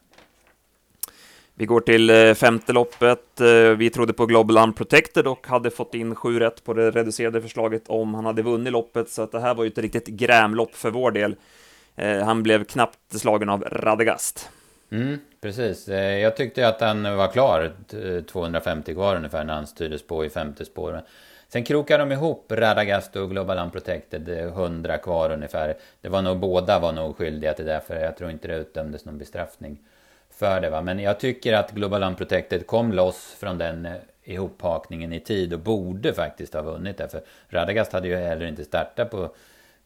Vi 1.58 1.66
går 1.66 1.80
till 1.80 2.10
eh, 2.10 2.34
femte 2.34 2.72
loppet. 2.72 3.40
Eh, 3.40 3.76
vi 3.76 3.90
trodde 3.90 4.12
på 4.12 4.26
Global 4.26 4.58
Unprotected 4.58 5.26
och 5.26 5.46
hade 5.46 5.70
fått 5.70 5.94
in 5.94 6.14
sju 6.14 6.38
rätt 6.38 6.64
på 6.64 6.74
det 6.74 6.90
reducerade 6.90 7.42
förslaget 7.42 7.82
om 7.86 8.14
han 8.14 8.24
hade 8.24 8.42
vunnit 8.42 8.72
loppet, 8.72 9.10
så 9.10 9.22
att 9.22 9.32
det 9.32 9.40
här 9.40 9.54
var 9.54 9.64
ju 9.64 9.70
ett 9.70 9.78
riktigt 9.78 10.06
grämlopp 10.06 10.74
för 10.74 10.90
vår 10.90 11.10
del. 11.10 11.36
Eh, 11.96 12.18
han 12.18 12.42
blev 12.42 12.64
knappt 12.64 12.98
slagen 13.10 13.48
av 13.48 13.64
Radegast. 13.64 14.50
Mm, 14.90 15.18
precis. 15.40 15.88
Jag 16.22 16.36
tyckte 16.36 16.68
att 16.68 16.80
han 16.80 17.16
var 17.16 17.28
klar, 17.28 17.72
250 18.22 18.94
kvar 18.94 19.16
ungefär, 19.16 19.44
när 19.44 19.54
han 19.54 19.66
styrdes 19.66 20.06
på 20.06 20.24
i 20.24 20.30
femte 20.30 20.64
spåret. 20.64 21.04
Sen 21.48 21.64
krokade 21.64 22.02
de 22.02 22.12
ihop 22.12 22.52
Radagast 22.52 23.16
och 23.16 23.30
Global 23.30 23.58
Unprotected, 23.58 24.28
100 24.28 24.98
kvar 24.98 25.32
ungefär. 25.32 25.74
Det 26.00 26.08
var 26.08 26.22
nog 26.22 26.38
båda 26.38 26.78
var 26.78 26.92
nog 26.92 27.16
skyldiga 27.16 27.52
till 27.52 27.66
det, 27.66 27.80
för 27.86 27.96
jag 27.96 28.16
tror 28.16 28.30
inte 28.30 28.48
det 28.48 28.56
utdömdes 28.56 29.04
någon 29.04 29.18
bestraffning 29.18 29.78
för 30.38 30.60
det. 30.60 30.70
Va? 30.70 30.82
Men 30.82 30.98
jag 30.98 31.20
tycker 31.20 31.52
att 31.52 31.72
Global 31.72 32.02
Unprotected 32.02 32.66
kom 32.66 32.92
loss 32.92 33.36
från 33.40 33.58
den 33.58 33.86
eh, 33.86 33.94
ihophakningen 34.24 35.12
i 35.12 35.20
tid 35.20 35.52
och 35.52 35.60
borde 35.60 36.14
faktiskt 36.14 36.54
ha 36.54 36.62
vunnit 36.62 36.96
det. 36.96 37.08
För 37.08 37.22
Radagast 37.48 37.92
hade 37.92 38.08
ju 38.08 38.16
heller 38.16 38.46
inte 38.46 38.64
startat 38.64 39.10
på, 39.10 39.30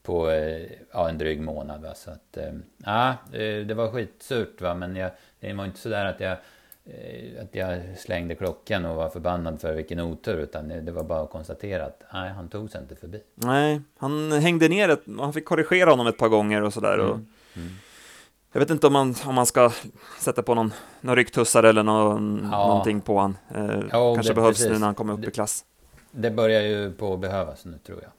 på 0.02 0.30
eh, 0.30 0.66
ja, 0.92 1.08
en 1.08 1.18
dryg 1.18 1.40
månad. 1.40 1.82
Va? 1.82 1.94
Så 1.94 2.10
att, 2.10 2.36
eh, 2.36 2.52
ja, 2.84 3.14
det 3.66 3.74
var 3.74 3.90
skitsurt 3.90 4.60
va, 4.60 4.74
men 4.74 4.96
jag, 4.96 5.10
det 5.40 5.52
var 5.52 5.64
inte 5.64 5.78
sådär 5.78 6.04
att 6.04 6.20
jag 6.20 6.36
att 7.42 7.54
jag 7.54 7.80
slängde 7.98 8.34
klockan 8.34 8.84
och 8.84 8.96
var 8.96 9.08
förbannad 9.08 9.60
för 9.60 9.72
vilken 9.74 10.00
otur, 10.00 10.38
utan 10.38 10.68
det 10.68 10.92
var 10.92 11.04
bara 11.04 11.20
att 11.20 11.30
konstatera 11.30 11.84
att 11.84 12.02
nej, 12.12 12.30
han 12.30 12.48
tog 12.48 12.70
sig 12.70 12.80
inte 12.80 12.96
förbi. 12.96 13.20
Nej, 13.34 13.80
han 13.96 14.32
hängde 14.32 14.68
ner, 14.68 14.88
ett, 14.88 15.02
han 15.18 15.32
fick 15.32 15.44
korrigera 15.44 15.90
honom 15.90 16.06
ett 16.06 16.18
par 16.18 16.28
gånger 16.28 16.62
och 16.62 16.72
sådär. 16.72 16.94
Mm. 16.94 17.10
Och... 17.10 17.16
Mm. 17.56 17.68
Jag 18.52 18.60
vet 18.60 18.70
inte 18.70 18.86
om 18.86 18.92
man, 18.92 19.14
om 19.26 19.34
man 19.34 19.46
ska 19.46 19.72
sätta 20.18 20.42
på 20.42 20.54
någon, 20.54 20.72
någon 21.00 21.16
rycktussare 21.16 21.68
eller 21.68 21.82
någon, 21.82 22.48
ja. 22.52 22.66
någonting 22.66 23.00
på 23.00 23.18
han. 23.18 23.36
Eh, 23.54 23.80
ja, 23.90 24.14
kanske 24.14 24.30
det, 24.30 24.34
behövs 24.34 24.56
precis. 24.56 24.72
nu 24.72 24.78
när 24.78 24.86
han 24.86 24.94
kommer 24.94 25.12
upp 25.12 25.22
det, 25.22 25.28
i 25.28 25.30
klass. 25.30 25.64
Det 26.10 26.30
börjar 26.30 26.62
ju 26.62 26.92
på 26.92 27.14
att 27.14 27.20
behövas 27.20 27.64
nu 27.64 27.78
tror 27.86 28.02
jag. 28.02 28.10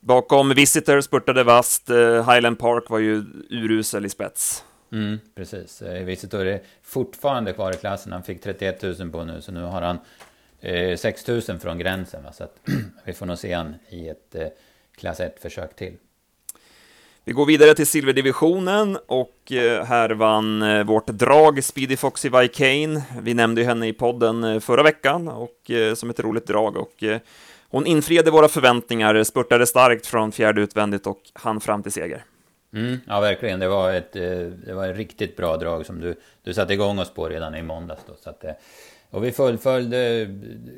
Bakom 0.00 0.54
Visitor 0.54 1.00
spurtade 1.00 1.44
vast. 1.44 1.90
Eh, 1.90 2.30
Highland 2.30 2.58
Park 2.58 2.90
var 2.90 2.98
ju 2.98 3.24
urusel 3.50 4.06
i 4.06 4.08
spets. 4.08 4.64
Mm, 4.92 5.18
precis. 5.34 5.82
Eh, 5.82 6.04
Visitor 6.04 6.46
är 6.46 6.62
fortfarande 6.82 7.52
kvar 7.52 7.72
i 7.72 7.76
klassen. 7.76 8.12
Han 8.12 8.22
fick 8.22 8.42
31 8.42 8.82
000 8.82 9.10
på 9.10 9.24
nu, 9.24 9.40
så 9.40 9.52
nu 9.52 9.62
har 9.62 9.82
han 9.82 9.98
eh, 10.60 10.96
6 10.96 11.28
000 11.28 11.40
från 11.40 11.78
gränsen. 11.78 12.24
Va? 12.24 12.32
Så 12.32 12.44
att, 12.44 12.56
vi 13.04 13.12
får 13.12 13.26
nog 13.26 13.38
se 13.38 13.52
han 13.52 13.74
i 13.88 14.08
ett 14.08 14.34
eh, 14.34 14.46
klass 14.96 15.20
1-försök 15.20 15.76
till. 15.76 15.96
Vi 17.30 17.34
går 17.34 17.46
vidare 17.46 17.74
till 17.74 17.86
silverdivisionen 17.86 18.98
och 19.06 19.52
eh, 19.52 19.84
här 19.84 20.10
vann 20.10 20.62
eh, 20.62 20.84
vårt 20.84 21.06
drag 21.06 21.64
Speedy 21.64 21.96
Foxy 21.96 22.28
Vicane. 22.28 23.02
Vi 23.22 23.34
nämnde 23.34 23.60
ju 23.60 23.66
henne 23.66 23.88
i 23.88 23.92
podden 23.92 24.44
eh, 24.44 24.60
förra 24.60 24.82
veckan 24.82 25.28
och 25.28 25.70
som 25.94 26.10
ett 26.10 26.20
roligt 26.20 26.46
drag 26.46 26.76
och 26.76 27.04
Hon 27.68 27.86
infriade 27.86 28.30
våra 28.30 28.48
förväntningar, 28.48 29.24
spurtade 29.24 29.66
starkt 29.66 30.06
från 30.06 30.32
fjärde 30.32 30.60
utvändigt 30.60 31.06
och 31.06 31.20
hann 31.32 31.60
fram 31.60 31.82
till 31.82 31.92
seger. 31.92 32.24
Mm, 32.74 32.98
ja, 33.06 33.20
verkligen. 33.20 33.60
Det 33.60 33.68
var, 33.68 33.92
ett, 33.92 34.12
det 34.12 34.74
var 34.74 34.88
ett 34.88 34.96
riktigt 34.96 35.36
bra 35.36 35.56
drag 35.56 35.86
som 35.86 36.00
du, 36.00 36.14
du 36.44 36.54
satte 36.54 36.72
igång 36.72 36.98
oss 36.98 37.14
på 37.14 37.28
redan 37.28 37.54
i 37.54 37.62
måndags. 37.62 38.02
Då, 38.06 38.12
så 38.20 38.30
att, 38.30 38.44
och 39.10 39.24
vi 39.24 39.32
fullföljde, 39.32 40.30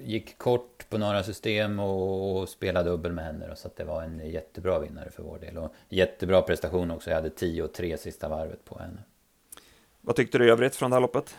gick 0.05 0.39
kort 0.39 0.89
på 0.89 0.99
några 0.99 1.23
system 1.23 1.79
och, 1.79 2.37
och 2.37 2.49
spelade 2.49 2.91
dubbel 2.91 3.13
med 3.13 3.25
henne. 3.25 3.47
Då, 3.49 3.57
så 3.57 3.71
det 3.77 3.85
var 3.85 4.03
en 4.03 4.31
jättebra 4.31 4.79
vinnare 4.79 5.11
för 5.11 5.23
vår 5.23 5.39
del. 5.39 5.59
Och 5.59 5.75
jättebra 5.89 6.43
prestation 6.43 6.91
också. 6.91 7.11
Jag 7.11 7.17
hade 7.17 7.31
10 7.31 7.63
och 7.63 7.73
3 7.73 7.97
sista 7.97 8.29
varvet 8.29 8.65
på 8.65 8.79
henne. 8.79 8.99
Vad 10.01 10.17
tyckte 10.17 10.39
du 10.39 10.47
i 10.47 10.51
övrigt 10.51 10.77
från 10.77 10.91
det 10.91 10.97
här 10.97 11.01
loppet? 11.01 11.35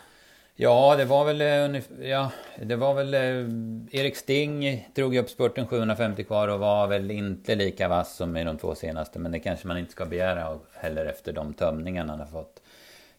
Ja, 0.56 0.96
det 0.98 1.06
var 1.06 1.26
väl, 1.26 1.42
eh, 1.42 1.82
ja, 2.10 2.32
det 2.62 2.76
var 2.76 2.94
väl 2.94 3.14
eh, 3.14 4.00
Erik 4.00 4.16
Sting 4.16 4.88
drog 4.96 5.16
upp 5.16 5.30
spurten 5.30 5.68
750 5.68 6.24
kvar 6.24 6.48
och 6.48 6.60
var 6.60 6.88
väl 6.88 7.12
inte 7.12 7.56
lika 7.56 7.88
vass 7.88 8.16
som 8.16 8.38
i 8.38 8.44
de 8.44 8.58
två 8.58 8.76
senaste. 8.76 9.20
Men 9.20 9.32
det 9.32 9.40
kanske 9.40 9.68
man 9.68 9.78
inte 9.78 9.92
ska 9.92 10.06
begära 10.06 10.60
heller 10.74 11.06
efter 11.06 11.34
de 11.34 11.54
tömningarna 11.54 12.14
han 12.14 12.20
har 12.20 12.28
fått. 12.28 12.62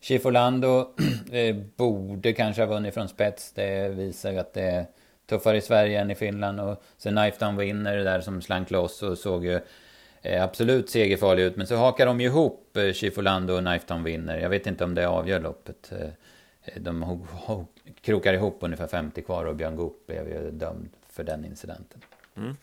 Chief 0.04 0.26
Orlando 0.26 0.94
eh, 1.32 1.56
borde 1.76 2.32
kanske 2.32 2.62
ha 2.62 2.66
vunnit 2.66 2.94
från 2.94 3.08
spets. 3.08 3.52
Det 3.52 3.88
visar 3.88 4.32
ju 4.32 4.38
att 4.38 4.52
det 4.52 4.62
är 4.62 4.86
tuffare 5.26 5.56
i 5.56 5.60
Sverige 5.60 6.00
än 6.00 6.10
i 6.10 6.14
Finland. 6.14 6.60
Och 6.60 6.82
sen 6.96 7.16
Knife 7.16 7.44
Down 7.44 7.56
Winner 7.56 7.96
där 7.96 8.20
som 8.20 8.42
slank 8.42 8.70
loss 8.70 9.02
och 9.02 9.18
såg 9.18 9.44
ju 9.44 9.60
eh, 10.22 10.44
absolut 10.44 10.90
segerfarlig 10.90 11.42
ut. 11.42 11.56
Men 11.56 11.66
så 11.66 11.76
hakar 11.76 12.06
de 12.06 12.20
ju 12.20 12.26
ihop 12.26 12.76
eh, 12.76 12.92
Chifolando 12.92 13.54
och 13.54 13.60
Knife 13.60 13.84
Down 13.88 14.02
Winner. 14.02 14.38
Jag 14.38 14.48
vet 14.48 14.66
inte 14.66 14.84
om 14.84 14.94
det 14.94 15.08
avgör 15.08 15.40
loppet. 15.40 15.92
De 16.76 17.18
krokar 18.00 18.34
ihop 18.34 18.58
ungefär 18.60 18.86
50 18.86 19.22
kvar 19.22 19.44
och 19.44 19.56
Björn 19.56 19.76
Goop 19.76 20.06
blev 20.06 20.28
ju 20.28 20.50
dömd 20.50 20.88
för 21.10 21.24
den 21.24 21.44
incidenten. 21.44 22.00
Mm. 22.36 22.56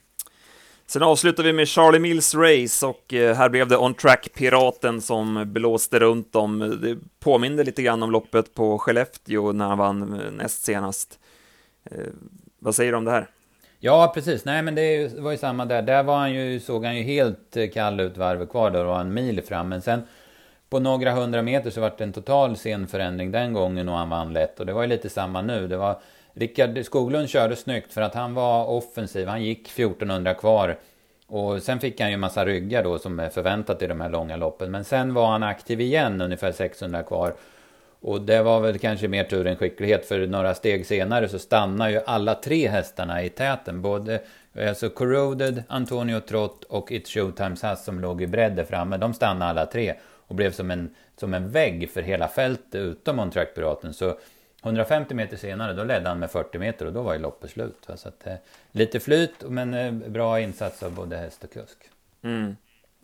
Sen 0.91 1.03
avslutar 1.03 1.43
vi 1.43 1.53
med 1.53 1.67
Charlie 1.67 1.99
Mills 1.99 2.35
race 2.35 2.85
och 2.85 3.13
eh, 3.13 3.35
här 3.35 3.49
blev 3.49 3.67
det 3.67 3.77
On 3.77 3.93
Track-piraten 3.93 5.01
som 5.01 5.43
blåste 5.53 5.99
runt 5.99 6.33
dem. 6.33 6.79
Det 6.81 6.97
påminde 7.19 7.63
lite 7.63 7.81
grann 7.81 8.03
om 8.03 8.11
loppet 8.11 8.55
på 8.55 8.79
Skellefteå 8.79 9.51
när 9.51 9.67
han 9.67 9.77
vann 9.77 10.13
eh, 10.13 10.31
näst 10.31 10.63
senast. 10.63 11.19
Eh, 11.83 11.97
vad 12.59 12.75
säger 12.75 12.91
du 12.91 12.97
om 12.97 13.05
det 13.05 13.11
här? 13.11 13.27
Ja, 13.79 14.11
precis. 14.15 14.45
Nej, 14.45 14.61
men 14.61 14.75
det 14.75 15.19
var 15.19 15.31
ju 15.31 15.37
samma 15.37 15.65
där. 15.65 15.81
Där 15.81 16.03
var 16.03 16.17
han 16.17 16.33
ju, 16.33 16.59
såg 16.59 16.85
han 16.85 16.97
ju 16.97 17.03
helt 17.03 17.57
kall 17.73 17.99
ut 17.99 18.17
varvet 18.17 18.49
kvar. 18.49 18.71
Då 18.71 18.83
var 18.83 19.01
en 19.01 19.13
mil 19.13 19.41
fram. 19.41 19.69
Men 19.69 19.81
sen 19.81 20.01
på 20.69 20.79
några 20.79 21.11
hundra 21.11 21.41
meter 21.41 21.69
så 21.69 21.81
var 21.81 21.93
det 21.97 22.03
en 22.03 22.13
total 22.13 22.55
scenförändring 22.55 23.31
den 23.31 23.53
gången 23.53 23.89
och 23.89 23.97
han 23.97 24.09
vann 24.09 24.33
lätt. 24.33 24.59
Och 24.59 24.65
det 24.65 24.73
var 24.73 24.81
ju 24.81 24.87
lite 24.87 25.09
samma 25.09 25.41
nu. 25.41 25.67
Det 25.67 25.77
var 25.77 25.99
Rickard 26.33 26.85
Skoglund 26.85 27.29
körde 27.29 27.55
snyggt 27.55 27.93
för 27.93 28.01
att 28.01 28.15
han 28.15 28.33
var 28.33 28.65
offensiv. 28.65 29.27
Han 29.27 29.43
gick 29.43 29.69
1400 29.69 30.33
kvar. 30.33 30.77
Och 31.27 31.63
sen 31.63 31.79
fick 31.79 32.01
han 32.01 32.11
ju 32.11 32.17
massa 32.17 32.45
ryggar 32.45 32.83
då 32.83 32.99
som 32.99 33.19
är 33.19 33.29
förväntat 33.29 33.81
i 33.81 33.87
de 33.87 34.01
här 34.01 34.09
långa 34.09 34.35
loppen. 34.35 34.71
Men 34.71 34.83
sen 34.83 35.13
var 35.13 35.27
han 35.27 35.43
aktiv 35.43 35.81
igen 35.81 36.21
ungefär 36.21 36.51
600 36.51 37.03
kvar. 37.03 37.33
Och 38.01 38.21
det 38.21 38.41
var 38.41 38.59
väl 38.59 38.79
kanske 38.79 39.07
mer 39.07 39.23
tur 39.23 39.47
än 39.47 39.55
skicklighet 39.55 40.05
för 40.05 40.27
några 40.27 40.53
steg 40.53 40.85
senare 40.85 41.29
så 41.29 41.39
stannar 41.39 41.89
ju 41.89 42.01
alla 42.05 42.35
tre 42.35 42.67
hästarna 42.67 43.23
i 43.23 43.29
täten. 43.29 43.81
Både 43.81 44.21
alltså 44.67 44.89
Corroded, 44.89 45.63
Antonio 45.67 46.19
Trott 46.19 46.63
och 46.63 46.91
It's 46.91 47.07
Showtimes 47.07 47.61
Hass 47.61 47.85
som 47.85 47.99
låg 47.99 48.21
i 48.21 48.27
bredd 48.27 48.55
där 48.55 48.63
framme. 48.63 48.97
De 48.97 49.13
stannade 49.13 49.51
alla 49.51 49.65
tre 49.65 49.93
och 50.27 50.35
blev 50.35 50.51
som 50.51 50.71
en, 50.71 50.95
som 51.19 51.33
en 51.33 51.49
vägg 51.49 51.89
för 51.89 52.01
hela 52.01 52.27
fältet 52.27 52.75
utom 52.75 53.19
On 53.19 53.31
Track 53.31 53.55
Piraten. 53.55 53.93
Så 53.93 54.17
150 54.63 55.13
meter 55.13 55.37
senare 55.37 55.73
då 55.73 55.83
ledde 55.83 56.09
han 56.09 56.19
med 56.19 56.31
40 56.31 56.57
meter 56.57 56.85
och 56.85 56.93
då 56.93 57.01
var 57.01 57.13
ju 57.13 57.19
loppet 57.19 57.51
slut. 57.51 57.87
Va? 57.87 57.97
Så 57.97 58.07
att, 58.07 58.27
eh, 58.27 58.33
lite 58.71 58.99
flyt 58.99 59.43
men 59.47 59.73
eh, 59.73 59.91
bra 59.91 60.39
insats 60.39 60.83
av 60.83 60.91
både 60.91 61.17
häst 61.17 61.43
och 61.43 61.53
kusk. 61.53 61.77
Mm. 62.23 62.55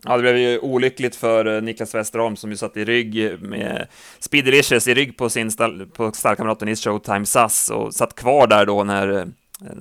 Ja, 0.04 0.16
det 0.16 0.22
blev 0.22 0.36
ju 0.36 0.58
olyckligt 0.58 1.16
för 1.16 1.56
eh, 1.56 1.62
Niklas 1.62 1.94
Westerholm 1.94 2.36
som 2.36 2.50
ju 2.50 2.56
satt 2.56 2.76
i 2.76 2.84
rygg 2.84 3.42
med 3.42 3.86
Speedelicious 4.18 4.88
i 4.88 4.94
rygg 4.94 5.16
på 5.16 5.30
sin 5.30 5.50
på 5.92 6.12
stallkamraten 6.12 6.68
i 6.68 6.76
Showtime 6.76 7.26
SAS 7.26 7.70
och 7.70 7.94
satt 7.94 8.14
kvar 8.14 8.46
där 8.46 8.66
då 8.66 8.84
när, 8.84 9.08
eh, 9.08 9.24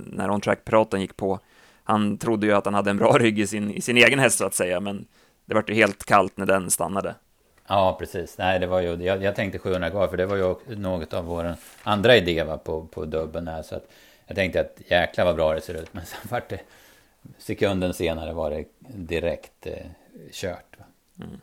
när 0.06 0.32
On 0.32 0.42
Track 0.42 0.66
Piraten 0.66 1.02
gick 1.02 1.18
på. 1.18 1.40
Han 1.84 2.18
trodde 2.18 2.48
ju 2.48 2.54
att 2.54 2.66
han 2.66 2.74
hade 2.74 2.90
en 2.90 2.98
bra 2.98 3.18
rygg 3.18 3.40
i 3.40 3.48
sin, 3.48 3.72
i 3.72 3.82
sin 3.82 3.98
egen 3.98 4.20
häst 4.20 4.38
så 4.38 4.46
att 4.46 4.56
säga, 4.56 4.80
men 4.80 5.06
det 5.46 5.54
var 5.54 5.64
ju 5.68 5.74
helt 5.74 6.06
kallt 6.06 6.38
när 6.38 6.46
den 6.46 6.70
stannade. 6.72 7.16
Ja, 7.68 7.96
precis. 8.00 8.38
Nej, 8.38 8.60
det 8.60 8.68
var 8.68 8.82
ju, 8.82 9.04
jag, 9.04 9.24
jag 9.24 9.36
tänkte 9.36 9.60
700 9.60 9.90
kvar, 9.90 10.08
för 10.08 10.18
det 10.18 10.26
var 10.26 10.36
ju 10.36 10.76
något 10.76 11.14
av 11.14 11.26
vår 11.26 11.56
andra 11.84 12.16
idé 12.16 12.44
va, 12.44 12.58
på, 12.58 12.86
på 12.86 13.06
dubben 13.06 13.48
här. 13.48 13.62
Så 13.64 13.76
att 13.76 13.90
jag 14.28 14.36
tänkte 14.36 14.62
att 14.62 14.82
jäkla 14.88 15.26
vad 15.26 15.36
bra 15.36 15.54
det 15.54 15.62
ser 15.62 15.74
ut. 15.74 15.94
Men 15.94 16.06
sen 16.06 16.20
vart 16.30 16.50
det, 16.50 16.60
sekunden 17.38 17.94
senare 17.94 18.34
var 18.34 18.52
det 18.52 18.66
direkt 18.96 19.68
eh, 19.68 19.86
kört. 20.32 20.76
Mm. 21.20 21.42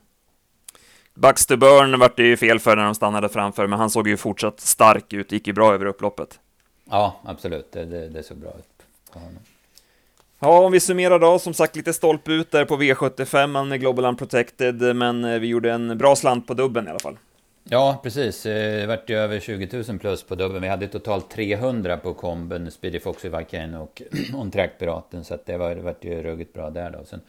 Baxter 1.14 1.56
Burn 1.56 1.98
vart 1.98 2.16
det 2.16 2.22
ju 2.22 2.36
fel 2.36 2.60
för 2.60 2.76
när 2.76 2.84
de 2.84 2.94
stannade 2.94 3.28
framför, 3.28 3.66
men 3.66 3.78
han 3.78 3.90
såg 3.90 4.08
ju 4.08 4.16
fortsatt 4.16 4.60
stark 4.60 5.12
ut, 5.12 5.32
gick 5.32 5.46
ju 5.46 5.52
bra 5.52 5.74
över 5.74 5.86
upploppet. 5.86 6.40
Ja, 6.84 7.20
absolut. 7.24 7.72
Det, 7.72 7.84
det, 7.84 8.08
det 8.08 8.22
såg 8.22 8.36
bra 8.36 8.50
ut 8.50 8.86
på 9.12 9.18
honom. 9.18 9.38
Ja, 10.44 10.58
om 10.58 10.72
vi 10.72 10.80
summerar 10.80 11.18
då, 11.18 11.38
som 11.38 11.54
sagt 11.54 11.76
lite 11.76 11.92
stolpe 11.92 12.32
ut 12.32 12.50
där 12.50 12.64
på 12.64 12.76
V75 12.76 13.64
med 13.64 13.80
Global 13.80 14.04
Unprotected, 14.04 14.96
men 14.96 15.24
eh, 15.24 15.38
vi 15.38 15.46
gjorde 15.46 15.72
en 15.72 15.98
bra 15.98 16.16
slant 16.16 16.46
på 16.46 16.54
dubben 16.54 16.86
i 16.86 16.90
alla 16.90 16.98
fall. 16.98 17.16
Ja, 17.64 18.00
precis. 18.02 18.42
Det 18.42 18.86
vart 18.86 19.10
ju 19.10 19.16
över 19.16 19.40
20 19.40 19.84
000 19.88 19.98
plus 19.98 20.22
på 20.22 20.34
dubben. 20.34 20.62
Vi 20.62 20.68
hade 20.68 20.88
totalt 20.88 21.30
300 21.30 21.96
på 21.96 22.14
komben, 22.14 22.70
Speedy 22.70 23.00
Foxy 23.00 23.28
Viken 23.28 23.74
och 23.74 24.02
On 24.34 24.50
Track 24.50 24.78
Piraten, 24.78 25.24
så 25.24 25.34
att 25.34 25.46
det, 25.46 25.56
var, 25.56 25.74
det 25.74 25.82
vart 25.82 26.04
ju 26.04 26.22
ruggigt 26.22 26.52
bra 26.52 26.70
där 26.70 26.90
då. 26.90 27.04
Sen 27.04 27.20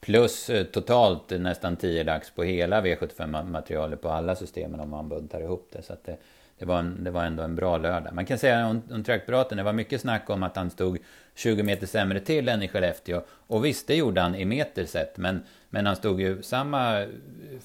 plus 0.00 0.50
eh, 0.50 0.64
totalt 0.64 1.30
nästan 1.30 1.76
10 1.76 2.04
dags 2.04 2.30
på 2.30 2.42
hela 2.42 2.80
V75-materialet 2.80 4.02
på 4.02 4.08
alla 4.08 4.36
systemen 4.36 4.80
om 4.80 4.90
man 4.90 5.08
buntar 5.08 5.40
ihop 5.40 5.68
det. 5.72 5.82
Så 5.82 5.92
att 5.92 6.04
det, 6.04 6.16
det 6.58 6.64
var, 6.64 6.78
en, 6.78 7.04
det 7.04 7.10
var 7.10 7.24
ändå 7.24 7.42
en 7.42 7.56
bra 7.56 7.78
lördag. 7.78 8.14
Man 8.14 8.26
kan 8.26 8.38
säga 8.38 8.66
om, 8.66 8.82
om 8.90 9.04
trackpiraten, 9.04 9.56
det 9.56 9.64
var 9.64 9.72
mycket 9.72 10.00
snack 10.00 10.30
om 10.30 10.42
att 10.42 10.56
han 10.56 10.70
stod 10.70 10.98
20 11.34 11.62
meter 11.62 11.86
sämre 11.86 12.20
till 12.20 12.48
än 12.48 12.62
i 12.62 12.68
Skellefteå. 12.68 13.22
Och 13.28 13.64
visst, 13.64 13.86
det 13.86 13.94
gjorde 13.94 14.20
han 14.20 14.34
i 14.34 14.44
meter 14.44 14.86
sett, 14.86 15.16
men, 15.16 15.44
men 15.70 15.86
han 15.86 15.96
stod 15.96 16.20
ju 16.20 16.42
samma 16.42 17.06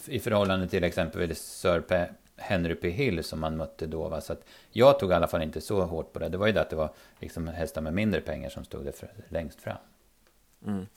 i 0.05 0.19
förhållande 0.19 0.67
till 0.67 0.83
exempelvis 0.83 1.39
Sir 1.39 1.79
P 1.79 2.05
Henry 2.37 2.75
P. 2.75 2.89
Hill 2.89 3.23
som 3.23 3.39
man 3.39 3.57
mötte 3.57 3.87
då. 3.87 4.09
Va? 4.09 4.21
Så 4.21 4.33
att 4.33 4.41
jag 4.71 4.99
tog 4.99 5.11
i 5.11 5.13
alla 5.13 5.27
fall 5.27 5.41
inte 5.41 5.61
så 5.61 5.81
hårt 5.81 6.13
på 6.13 6.19
det. 6.19 6.29
Det 6.29 6.37
var 6.37 6.47
ju 6.47 6.53
det 6.53 6.61
att 6.61 6.69
det 6.69 6.75
var 6.75 6.89
liksom 7.19 7.47
hästar 7.47 7.81
med 7.81 7.93
mindre 7.93 8.21
pengar 8.21 8.49
som 8.49 8.65
stod 8.65 8.85
där 8.85 8.93
längst 9.29 9.61
fram. 9.61 9.77
Mm. 10.65 10.87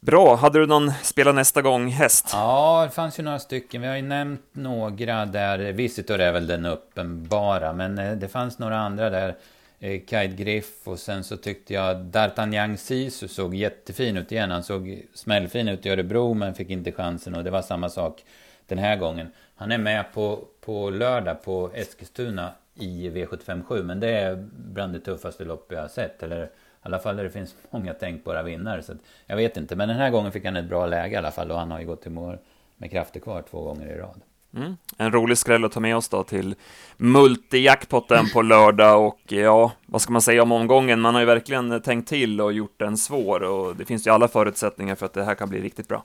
Bra, 0.00 0.36
hade 0.36 0.58
du 0.58 0.66
någon 0.66 0.92
spela 1.02 1.32
nästa 1.32 1.62
gång 1.62 1.88
häst? 1.88 2.28
Ja, 2.32 2.84
det 2.84 2.94
fanns 2.94 3.18
ju 3.18 3.22
några 3.22 3.38
stycken. 3.38 3.82
Vi 3.82 3.88
har 3.88 3.96
ju 3.96 4.02
nämnt 4.02 4.44
några 4.52 5.26
där. 5.26 5.58
Visitor 5.72 6.20
är 6.20 6.32
väl 6.32 6.46
den 6.46 6.66
uppenbara, 6.66 7.72
men 7.72 7.98
eh, 7.98 8.12
det 8.12 8.28
fanns 8.28 8.58
några 8.58 8.78
andra 8.78 9.10
där. 9.10 9.36
Eh, 9.84 10.00
Kite 10.00 10.26
Griff 10.26 10.88
och 10.88 10.98
sen 10.98 11.24
så 11.24 11.36
tyckte 11.36 11.74
jag 11.74 11.96
D'Artagnan 11.96 12.76
Sisu 12.76 13.28
såg 13.28 13.54
jättefin 13.54 14.16
ut 14.16 14.32
igen. 14.32 14.50
Han 14.50 14.62
såg 14.62 15.02
smällfin 15.14 15.68
ut 15.68 15.86
i 15.86 15.90
Örebro 15.90 16.34
men 16.34 16.54
fick 16.54 16.70
inte 16.70 16.92
chansen 16.92 17.34
och 17.34 17.44
det 17.44 17.50
var 17.50 17.62
samma 17.62 17.88
sak 17.88 18.24
den 18.66 18.78
här 18.78 18.96
gången. 18.96 19.28
Han 19.54 19.72
är 19.72 19.78
med 19.78 20.12
på, 20.12 20.44
på 20.60 20.90
lördag 20.90 21.42
på 21.42 21.70
Eskilstuna 21.74 22.52
i 22.74 23.10
V757 23.10 23.82
men 23.82 24.00
det 24.00 24.10
är 24.10 24.48
bland 24.52 24.92
det 24.92 25.00
tuffaste 25.00 25.44
lopp 25.44 25.72
jag 25.72 25.80
har 25.80 25.88
sett. 25.88 26.22
Eller 26.22 26.44
i 26.44 26.48
alla 26.82 26.98
fall 26.98 27.16
där 27.16 27.24
det 27.24 27.30
finns 27.30 27.54
många 27.70 27.94
tänkbara 27.94 28.42
vinnare. 28.42 28.82
Så 28.82 28.92
att 28.92 28.98
jag 29.26 29.36
vet 29.36 29.56
inte, 29.56 29.76
men 29.76 29.88
den 29.88 29.98
här 29.98 30.10
gången 30.10 30.32
fick 30.32 30.44
han 30.44 30.56
ett 30.56 30.68
bra 30.68 30.86
läge 30.86 31.14
i 31.14 31.16
alla 31.16 31.30
fall 31.30 31.50
och 31.50 31.58
han 31.58 31.70
har 31.70 31.80
ju 31.80 31.86
gått 31.86 32.06
i 32.06 32.10
mål 32.10 32.38
med 32.76 32.90
krafter 32.90 33.20
kvar 33.20 33.44
två 33.50 33.62
gånger 33.62 33.86
i 33.86 33.98
rad. 33.98 34.20
Mm. 34.56 34.76
En 34.96 35.12
rolig 35.12 35.38
skräll 35.38 35.64
att 35.64 35.72
ta 35.72 35.80
med 35.80 35.96
oss 35.96 36.08
då 36.08 36.24
till 36.24 36.54
multijackpotten 36.96 38.28
på 38.32 38.42
lördag 38.42 39.06
och 39.06 39.32
eh, 39.32 39.38
ja, 39.38 39.72
vad 39.86 40.02
ska 40.02 40.12
man 40.12 40.22
säga 40.22 40.42
om 40.42 40.52
omgången? 40.52 41.00
Man 41.00 41.14
har 41.14 41.20
ju 41.20 41.26
verkligen 41.26 41.72
eh, 41.72 41.78
tänkt 41.78 42.08
till 42.08 42.40
och 42.40 42.52
gjort 42.52 42.78
den 42.78 42.96
svår 42.96 43.42
och 43.42 43.76
det 43.76 43.84
finns 43.84 44.06
ju 44.06 44.10
alla 44.10 44.28
förutsättningar 44.28 44.94
för 44.94 45.06
att 45.06 45.12
det 45.12 45.24
här 45.24 45.34
kan 45.34 45.48
bli 45.48 45.60
riktigt 45.60 45.88
bra. 45.88 46.04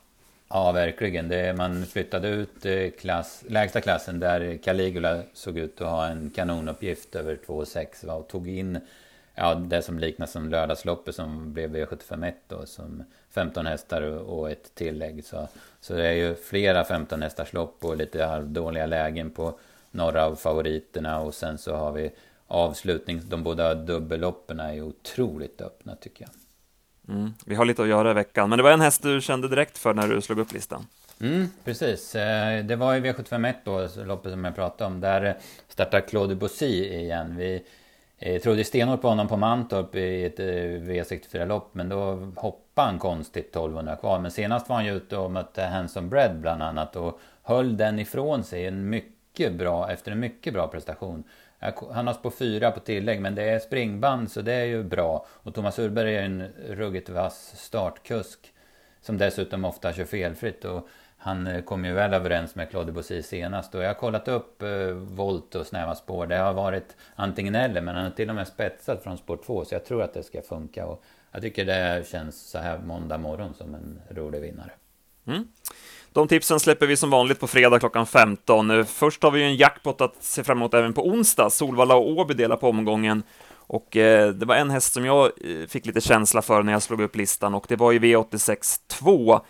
Ja, 0.50 0.72
verkligen. 0.72 1.30
Det, 1.30 1.58
man 1.58 1.86
flyttade 1.86 2.28
ut 2.28 2.66
eh, 2.66 2.90
klass, 3.00 3.44
lägsta 3.48 3.82
klassen 3.82 4.20
där 4.20 4.58
Caligula 4.64 5.22
såg 5.34 5.58
ut 5.58 5.82
att 5.82 5.88
ha 5.88 6.08
en 6.08 6.30
kanonuppgift 6.30 7.16
över 7.16 7.40
2,6 7.48 8.06
och 8.06 8.28
tog 8.28 8.50
in 8.50 8.80
ja, 9.36 9.56
det 9.56 9.82
som 9.82 10.00
liknas 10.00 10.32
som 10.32 10.50
lördagsloppet 10.50 11.16
som 11.16 11.54
blev 11.54 11.76
V751 11.76 12.34
då, 12.48 12.66
som 12.66 13.04
15 13.38 13.66
hästar 13.66 14.02
och 14.02 14.52
ett 14.52 14.76
tillägg. 14.76 15.26
Så, 15.26 15.48
så 15.80 15.94
det 15.94 16.08
är 16.08 16.14
ju 16.14 16.36
flera 16.36 16.84
15 16.84 17.22
hästars 17.22 17.54
lopp 17.54 17.86
och 17.86 17.98
lite 17.98 18.24
halvdåliga 18.24 18.86
lägen 18.86 19.32
på 19.32 19.60
några 19.92 20.26
av 20.26 20.36
favoriterna 20.36 21.20
och 21.20 21.34
sen 21.34 21.58
så 21.58 21.76
har 21.76 21.92
vi 21.92 22.12
avslutning, 22.48 23.22
de 23.30 23.44
båda 23.44 23.76
dubbelloppen 23.76 24.60
är 24.60 24.74
ju 24.74 24.82
otroligt 24.82 25.62
öppna 25.62 25.96
tycker 25.96 26.26
jag. 26.26 26.32
Mm, 27.16 27.34
vi 27.46 27.56
har 27.56 27.66
lite 27.66 27.82
att 27.82 27.88
göra 27.88 28.12
i 28.12 28.14
veckan, 28.14 28.50
men 28.50 28.58
det 28.58 28.64
var 28.64 28.72
en 28.72 28.82
häst 28.82 29.04
du 29.04 29.22
kände 29.22 29.48
direkt 29.48 29.78
för 29.78 29.94
när 29.94 30.08
du 30.08 30.22
slog 30.22 30.40
upp 30.40 30.54
listan. 30.54 30.88
Mm, 31.22 31.50
precis. 31.64 32.16
Eh, 32.16 32.66
det 32.66 32.76
var 32.76 32.94
ju 32.94 33.02
V751 33.02 33.54
då, 33.64 34.04
loppet 34.04 34.32
som 34.32 34.46
jag 34.46 34.56
pratade 34.56 34.94
om. 34.94 35.02
Där 35.02 35.38
startar 35.68 36.02
Claude 36.02 36.36
Bossy 36.36 36.86
igen. 36.86 37.36
Vi 37.38 37.64
Eh, 38.20 38.34
jag 38.34 38.44
trodde 38.44 38.64
stenhårt 38.64 39.02
på 39.02 39.08
honom 39.08 39.28
på 39.28 39.38
Mantorp 39.38 39.96
i 39.96 40.26
ett 40.26 40.40
eh, 40.40 40.46
V64-lopp, 40.46 41.70
men 41.72 41.90
då 41.90 42.32
hoppade 42.36 42.88
han 42.88 43.00
konstigt 43.00 43.50
1200 43.50 43.96
kvar. 43.96 44.20
Men 44.20 44.32
senast 44.32 44.70
var 44.70 44.76
han 44.76 44.86
ju 44.86 44.94
ute 44.94 45.18
och 45.18 45.32
mötte 45.32 45.64
Hanson 45.64 46.10
Bread 46.10 46.40
bland 46.40 46.64
annat 46.64 46.96
och 46.96 47.20
höll 47.44 47.78
den 47.78 48.00
ifrån 48.00 48.44
sig 48.44 48.66
en 48.66 48.90
mycket 48.90 49.54
bra, 49.54 49.92
efter 49.92 50.12
en 50.12 50.20
mycket 50.20 50.54
bra 50.54 50.68
prestation. 50.68 51.24
Han 51.92 52.08
har 52.08 52.14
på 52.14 52.32
fyra 52.32 52.72
på 52.72 52.80
tillägg, 52.80 53.22
men 53.22 53.36
det 53.36 53.44
är 53.44 53.60
springband 53.60 54.32
så 54.32 54.42
det 54.42 54.54
är 54.54 54.66
ju 54.66 54.84
bra. 54.84 55.26
Och 55.30 55.56
Thomas 55.56 55.80
Urberg 55.80 56.16
är 56.16 56.24
en 56.24 56.44
ruggigt 56.70 57.10
vass 57.10 57.54
startkusk. 57.56 58.54
Som 59.02 59.18
dessutom 59.18 59.66
ofta 59.66 59.94
kör 59.94 60.06
felfritt. 60.06 60.66
Och 60.66 60.88
han 61.18 61.48
eh, 61.48 61.62
kom 61.62 61.86
ju 61.86 61.94
väl 61.94 62.14
överens 62.14 62.56
med 62.56 62.70
Claude 62.70 62.92
Bossy 62.92 63.22
senast. 63.22 63.76
Och 63.76 63.84
jag 63.84 63.88
har 63.88 63.94
kollat 63.94 64.28
upp 64.28 64.62
eh, 64.62 64.90
volt 64.92 65.56
och 65.56 65.68
snäva 65.68 65.96
spår. 65.96 66.28
Det 66.28 66.38
har 66.38 66.54
varit 66.54 66.96
antingen 67.16 67.56
eller, 67.56 67.82
men 67.82 67.96
han 67.96 68.04
har 68.04 68.12
till 68.12 68.30
och 68.30 68.36
med 68.36 68.48
spetsat 68.48 69.04
från 69.04 69.18
spår 69.18 69.38
2. 69.46 69.66
Så 69.66 69.76
jag 69.76 69.86
tror 69.86 70.02
att 70.02 70.14
det 70.14 70.24
ska 70.24 70.42
funka. 70.42 70.86
Och 70.86 71.04
jag 71.32 71.42
tycker 71.42 71.66
det 71.66 72.08
känns 72.08 72.50
så 72.50 72.58
här 72.58 72.80
måndag 72.80 73.18
morgon 73.18 73.54
som 73.54 73.76
en 73.76 74.00
rolig 74.10 74.42
vinnare. 74.42 74.72
Mm. 75.28 75.48
De 76.14 76.28
tipsen 76.28 76.60
släpper 76.60 76.88
vi 76.88 76.98
som 76.98 77.10
vanligt 77.10 77.40
på 77.40 77.48
fredag 77.48 77.80
klockan 77.80 78.06
15. 78.06 78.72
Eh, 78.72 78.86
först 78.86 79.24
har 79.24 79.32
vi 79.32 79.40
ju 79.40 79.46
en 79.46 79.56
jackpot 79.56 80.02
att 80.02 80.24
se 80.24 80.44
fram 80.44 80.58
emot 80.58 80.74
även 80.74 80.94
på 80.94 81.08
onsdag. 81.08 81.50
Solvalla 81.50 81.96
och 81.96 82.10
Åby 82.10 82.34
delar 82.34 82.56
på 82.56 82.70
omgången. 82.70 83.24
Och 83.68 83.98
eh, 83.98 84.30
det 84.30 84.46
var 84.46 84.56
en 84.56 84.70
häst 84.70 84.94
som 84.94 85.06
jag 85.06 85.26
eh, 85.26 85.68
fick 85.68 85.86
lite 85.86 86.02
känsla 86.02 86.42
för 86.42 86.64
när 86.64 86.72
jag 86.72 86.82
slog 86.82 87.02
upp 87.02 87.16
listan 87.16 87.56
och 87.56 87.66
det 87.68 87.76
var 87.76 87.92
ju 87.92 88.00
V86 88.00 88.80
2, 88.88 89.42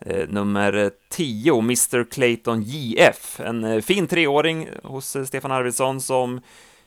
Eh, 0.00 0.28
nummer 0.28 0.90
10, 1.08 1.58
Mr 1.58 2.04
Clayton 2.04 2.62
JF. 2.62 3.40
En 3.40 3.64
eh, 3.64 3.80
fin 3.80 4.06
treåring 4.06 4.68
hos 4.82 5.16
eh, 5.16 5.24
Stefan 5.24 5.52
Arvidsson 5.52 6.00
som 6.00 6.40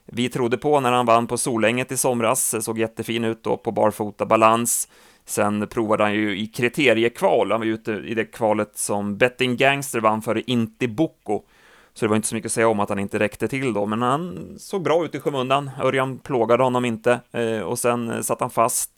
vi 0.06 0.30
trodde 0.30 0.58
på 0.58 0.80
när 0.80 0.92
han 0.92 1.06
vann 1.06 1.28
på 1.28 1.38
Solänget 1.38 1.92
i 1.92 1.98
somras, 1.98 2.66
såg 2.66 2.80
jättefin 2.80 3.24
ut 3.24 3.44
då 3.44 3.58
på 3.58 3.72
barfota 3.72 4.26
balans. 4.26 4.88
Sen 5.26 5.68
provade 5.68 6.04
han 6.04 6.14
ju 6.14 6.40
i 6.40 6.48
kriteriekval, 6.48 7.52
han 7.52 7.60
var 7.60 7.66
ju 7.66 7.74
ute 7.74 7.92
i 7.92 8.14
det 8.14 8.26
kvalet 8.26 8.78
som 8.78 9.18
Betting 9.18 9.58
Gangster 9.58 10.00
vann 10.00 10.22
före 10.22 10.42
Inti 10.42 10.88
Boko, 10.88 11.42
Så 11.94 12.06
det 12.06 12.10
var 12.10 12.16
inte 12.16 12.28
så 12.28 12.36
mycket 12.36 12.50
att 12.50 12.54
säga 12.54 12.68
om 12.68 12.80
att 12.80 12.90
han 12.90 13.00
inte 13.00 13.20
räckte 13.20 13.48
till 13.48 13.74
då, 13.74 13.86
men 13.86 14.02
han 14.02 14.54
såg 14.58 14.84
bra 14.84 15.06
ut 15.06 15.16
i 15.16 15.20
skymundan. 15.20 15.70
Örjan 15.84 16.18
plågade 16.18 16.64
honom 16.64 16.86
inte 16.86 17.20
och 17.66 17.80
sen 17.80 18.24
satt 18.24 18.40
han 18.40 18.50
fast 18.50 18.92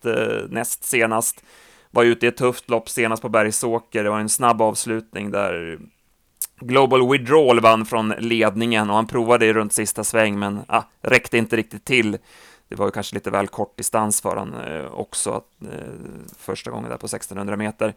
näst 0.48 0.84
senast. 0.84 1.44
Var 1.90 2.04
ute 2.04 2.26
i 2.26 2.28
ett 2.28 2.36
tufft 2.36 2.70
lopp 2.70 2.88
senast 2.88 3.22
på 3.22 3.28
Bergsåker, 3.28 4.04
det 4.04 4.10
var 4.10 4.20
en 4.20 4.28
snabb 4.28 4.62
avslutning 4.62 5.30
där 5.30 5.78
Global 6.60 7.10
Withdrawal 7.10 7.60
vann 7.60 7.86
från 7.86 8.14
ledningen 8.18 8.90
och 8.90 8.96
han 8.96 9.06
provade 9.06 9.46
i 9.46 9.52
runt 9.52 9.72
sista 9.72 10.04
sväng, 10.04 10.38
men 10.38 10.60
ah, 10.68 10.82
räckte 11.02 11.38
inte 11.38 11.56
riktigt 11.56 11.84
till 11.84 12.18
det 12.70 12.76
var 12.76 12.86
ju 12.86 12.90
kanske 12.90 13.14
lite 13.14 13.30
väl 13.30 13.48
kort 13.48 13.76
distans 13.76 14.20
för 14.20 14.36
han 14.36 14.54
eh, 14.54 14.92
också, 14.92 15.42
eh, 15.62 15.78
första 16.38 16.70
gången 16.70 16.90
där 16.90 16.96
på 16.96 17.06
1600 17.06 17.56
meter. 17.56 17.94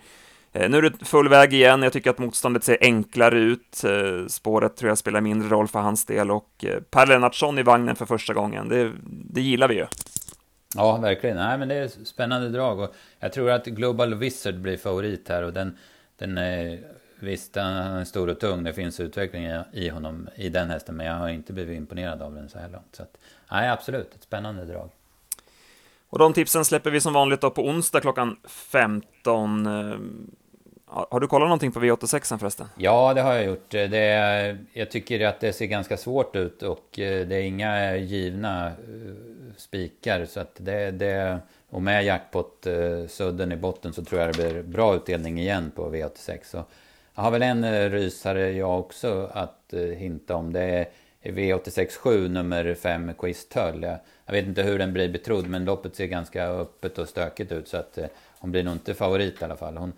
Eh, 0.54 0.70
nu 0.70 0.78
är 0.78 0.82
det 0.82 1.06
full 1.06 1.30
väg 1.30 1.54
igen, 1.54 1.84
jag 1.84 1.94
tycker 1.94 2.10
att 2.10 2.20
motståndet 2.20 2.64
ser 2.64 2.78
enklare 2.82 3.40
ut. 3.40 3.84
Eh, 3.84 4.28
spåret 4.28 4.78
tror 4.78 4.90
jag 4.90 4.98
spelar 4.98 5.22
mindre 5.22 5.50
roll 5.50 5.68
för 5.68 5.80
hans 5.80 6.06
del 6.06 6.32
och 6.32 6.66
eh, 6.66 6.80
Per 6.80 7.08
Lennartsson 7.08 7.60
i 7.60 7.64
vagnen 7.64 7.96
för 7.96 8.06
första 8.06 8.34
gången, 8.34 8.70
det, 8.70 8.92
det 9.06 9.42
gillar 9.42 9.68
vi 9.68 9.76
ju. 9.76 9.86
Ja, 10.76 10.98
verkligen. 10.98 11.38
Nej, 11.38 11.58
men 11.58 11.68
det 11.68 11.76
är 11.76 11.88
spännande 11.88 12.50
drag 12.50 12.80
och 12.80 12.96
jag 13.20 13.34
tror 13.34 13.52
att 13.52 13.66
Global 13.66 14.16
Wizard 14.16 14.56
blir 14.56 14.78
favorit 14.78 15.30
här 15.30 15.44
och 15.44 15.54
den, 15.54 15.78
den 16.18 16.38
Visst, 17.24 17.56
han 17.56 17.74
är 17.74 18.06
stor 18.06 18.30
och 18.30 18.40
tung. 18.40 18.64
Det 18.64 18.74
finns 18.74 19.00
utveckling 19.00 19.48
i 19.72 19.90
honom 19.90 20.30
i 20.36 20.50
den 20.50 20.70
hästen. 20.70 20.96
Men 20.96 21.06
jag 21.06 21.14
har 21.14 21.30
inte 21.30 21.54
blivit 21.54 21.78
imponerad 21.78 22.22
av 22.22 22.36
den 22.36 22.50
så 22.50 22.60
här 22.60 22.70
långt. 22.70 22.96
Så 22.96 23.04
att, 23.04 23.18
nej, 23.52 23.70
absolut. 23.70 24.16
Ett 24.16 24.24
spännande 24.24 24.66
drag. 24.66 24.90
Och 26.10 26.20
de 26.20 26.34
tipsen 26.34 26.66
släpper 26.66 26.92
vi 26.92 27.02
som 27.02 27.14
vanligt 27.14 27.42
då 27.42 27.50
på 27.50 27.68
onsdag 27.68 28.00
klockan 28.00 28.38
15. 28.48 29.66
Eh, 29.66 29.98
har 30.86 31.20
du 31.20 31.28
kollat 31.28 31.48
någonting 31.48 31.72
på 31.72 31.80
V86 31.80 32.38
förresten? 32.38 32.68
Ja, 32.78 33.14
det 33.14 33.22
har 33.22 33.34
jag 33.34 33.46
gjort. 33.46 33.70
Det 33.70 33.98
är, 33.98 34.58
jag 34.74 34.92
tycker 34.92 35.28
att 35.28 35.40
det 35.40 35.54
ser 35.54 35.66
ganska 35.66 35.98
svårt 35.98 36.36
ut 36.36 36.64
och 36.64 37.00
eh, 37.00 37.28
det 37.28 37.36
är 37.36 37.42
inga 37.42 37.96
givna 37.96 38.68
eh, 38.68 38.74
spikar. 39.58 40.26
Så 40.26 40.40
att 40.40 40.56
det, 40.58 40.92
det, 40.92 41.40
och 41.70 41.82
med 41.82 42.06
jackpot-sudden 42.06 43.52
eh, 43.52 43.58
i 43.58 43.62
botten 43.62 43.94
så 43.94 44.04
tror 44.04 44.22
jag 44.22 44.34
det 44.34 44.38
blir 44.38 44.64
bra 44.64 44.96
utdelning 44.96 45.40
igen 45.40 45.72
på 45.76 45.96
V86. 45.96 46.40
Så 46.44 46.64
jag 47.16 47.24
har 47.24 47.32
väl 47.32 47.42
en 47.42 47.64
eh, 47.64 47.90
rysare 47.90 48.52
jag 48.52 48.80
också 48.80 49.30
att 49.34 49.74
eh, 49.74 49.82
hinta 49.82 50.36
om. 50.36 50.54
Det 50.54 50.62
är 50.62 50.88
V867 51.32 52.28
nummer 52.28 52.76
5 52.76 53.14
Quiz 53.14 53.50
Tull. 53.50 53.84
Jag, 53.84 53.98
jag 54.26 54.34
vet 54.34 54.46
inte 54.46 54.64
hur 54.64 54.80
den 54.80 54.94
blir 54.94 55.10
betrodd 55.10 55.48
men 55.48 55.66
loppet 55.66 55.96
ser 55.96 56.06
ganska 56.06 56.48
öppet 56.48 56.98
och 56.98 57.10
stökigt 57.10 57.52
ut 57.52 57.68
så 57.68 57.78
att 57.78 57.98
eh, 57.98 58.06
hon 58.40 58.52
blir 58.52 58.64
nog 58.64 58.74
inte 58.74 58.94
favorit 58.94 59.42
i 59.42 59.46
alla 59.46 59.56
fall. 59.56 59.78
Hon 59.78 59.94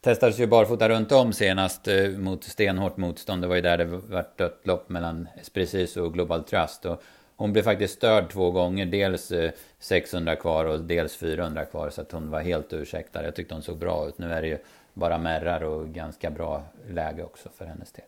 testades 0.00 0.38
ju 0.38 0.46
barfota 0.46 0.88
runt 0.88 1.12
om 1.12 1.32
senast 1.32 1.88
eh, 1.88 2.08
mot 2.08 2.44
stenhårt 2.44 2.96
motstånd. 2.96 3.42
Det 3.42 3.48
var 3.48 3.56
ju 3.56 3.62
där 3.62 3.78
det 3.78 3.84
vart 3.84 4.38
dött 4.38 4.60
lopp 4.64 4.88
mellan 4.88 5.28
Precis 5.52 5.96
och 5.96 6.14
Global 6.14 6.44
Trust. 6.44 6.86
Och 6.86 7.02
hon 7.40 7.52
blev 7.52 7.62
faktiskt 7.62 7.94
störd 7.94 8.30
två 8.30 8.50
gånger. 8.50 8.86
Dels 8.86 9.30
eh, 9.30 9.50
600 9.78 10.36
kvar 10.36 10.64
och 10.64 10.80
dels 10.80 11.16
400 11.16 11.64
kvar. 11.64 11.90
Så 11.90 12.00
att 12.00 12.12
hon 12.12 12.30
var 12.30 12.40
helt 12.40 12.72
ursäktad. 12.72 13.24
Jag 13.24 13.34
tyckte 13.34 13.54
hon 13.54 13.62
såg 13.62 13.78
bra 13.78 14.08
ut. 14.08 14.18
Nu 14.18 14.32
är 14.32 14.42
det 14.42 14.48
ju 14.48 14.58
bara 14.94 15.18
märrar 15.18 15.62
och 15.64 15.88
ganska 15.88 16.30
bra 16.30 16.62
läge 16.90 17.22
också 17.22 17.48
för 17.58 17.64
hennes 17.64 17.92
del. 17.92 18.04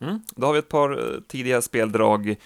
Mm, 0.00 0.20
då 0.36 0.46
har 0.46 0.52
vi 0.52 0.58
ett 0.58 0.68
par 0.68 1.14
eh, 1.14 1.20
tidiga 1.28 1.62
speldrag 1.62 2.36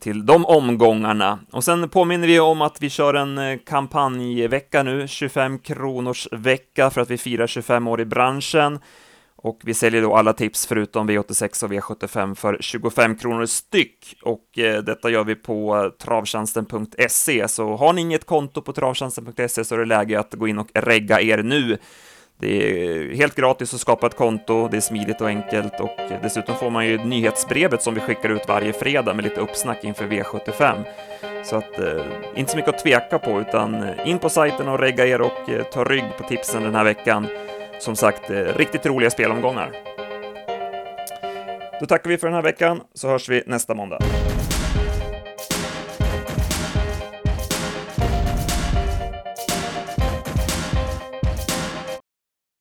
till 0.00 0.26
de 0.26 0.46
omgångarna. 0.46 1.38
Och 1.50 1.64
sen 1.64 1.88
påminner 1.88 2.26
vi 2.26 2.40
om 2.40 2.62
att 2.62 2.82
vi 2.82 2.90
kör 2.90 3.14
en 3.14 3.38
eh, 3.38 3.58
kampanjvecka 3.58 4.82
nu, 4.82 5.08
25 5.08 5.58
kronors 5.58 6.28
vecka 6.32 6.90
för 6.90 7.00
att 7.00 7.10
vi 7.10 7.18
firar 7.18 7.46
25 7.46 7.88
år 7.88 8.00
i 8.00 8.04
branschen. 8.04 8.78
Och 9.42 9.60
vi 9.64 9.74
säljer 9.74 10.02
då 10.02 10.14
alla 10.14 10.32
tips 10.32 10.66
förutom 10.66 11.10
V86 11.10 11.64
och 11.64 11.72
V75 11.72 12.34
för 12.34 12.56
25 12.60 13.16
kronor 13.16 13.46
styck. 13.46 14.16
Och 14.22 14.58
eh, 14.58 14.82
detta 14.82 15.10
gör 15.10 15.24
vi 15.24 15.34
på 15.34 15.90
travtjänsten.se. 15.98 17.48
Så 17.48 17.76
har 17.76 17.92
ni 17.92 18.00
inget 18.00 18.26
konto 18.26 18.62
på 18.62 18.72
travtjänsten.se 18.72 19.64
så 19.64 19.74
är 19.74 19.78
det 19.78 19.84
läge 19.84 20.20
att 20.20 20.34
gå 20.34 20.48
in 20.48 20.58
och 20.58 20.68
regga 20.74 21.20
er 21.20 21.42
nu. 21.42 21.78
Det 22.40 22.86
är 22.86 23.14
helt 23.14 23.34
gratis 23.34 23.74
att 23.74 23.80
skapa 23.80 24.06
ett 24.06 24.16
konto, 24.16 24.68
det 24.68 24.76
är 24.76 24.80
smidigt 24.80 25.20
och 25.20 25.28
enkelt 25.28 25.80
och 25.80 25.96
dessutom 26.22 26.56
får 26.56 26.70
man 26.70 26.86
ju 26.86 27.04
nyhetsbrevet 27.04 27.82
som 27.82 27.94
vi 27.94 28.00
skickar 28.00 28.28
ut 28.28 28.48
varje 28.48 28.72
fredag 28.72 29.14
med 29.14 29.24
lite 29.24 29.40
uppsnack 29.40 29.84
inför 29.84 30.04
V75. 30.04 30.84
Så 31.44 31.56
att, 31.56 31.78
eh, 31.78 32.04
inte 32.36 32.50
så 32.50 32.56
mycket 32.56 32.74
att 32.74 32.84
tveka 32.84 33.18
på, 33.18 33.40
utan 33.40 33.84
in 34.04 34.18
på 34.18 34.28
sajten 34.28 34.68
och 34.68 34.78
regga 34.78 35.06
er 35.06 35.20
och 35.20 35.50
eh, 35.50 35.62
ta 35.62 35.84
rygg 35.84 36.04
på 36.18 36.24
tipsen 36.24 36.62
den 36.62 36.74
här 36.74 36.84
veckan. 36.84 37.26
Som 37.78 37.96
sagt, 37.96 38.30
eh, 38.30 38.36
riktigt 38.36 38.86
roliga 38.86 39.10
spelomgångar. 39.10 39.72
Då 41.80 41.86
tackar 41.86 42.10
vi 42.10 42.18
för 42.18 42.26
den 42.26 42.34
här 42.34 42.42
veckan, 42.42 42.80
så 42.94 43.08
hörs 43.08 43.28
vi 43.28 43.42
nästa 43.46 43.74
måndag. 43.74 43.98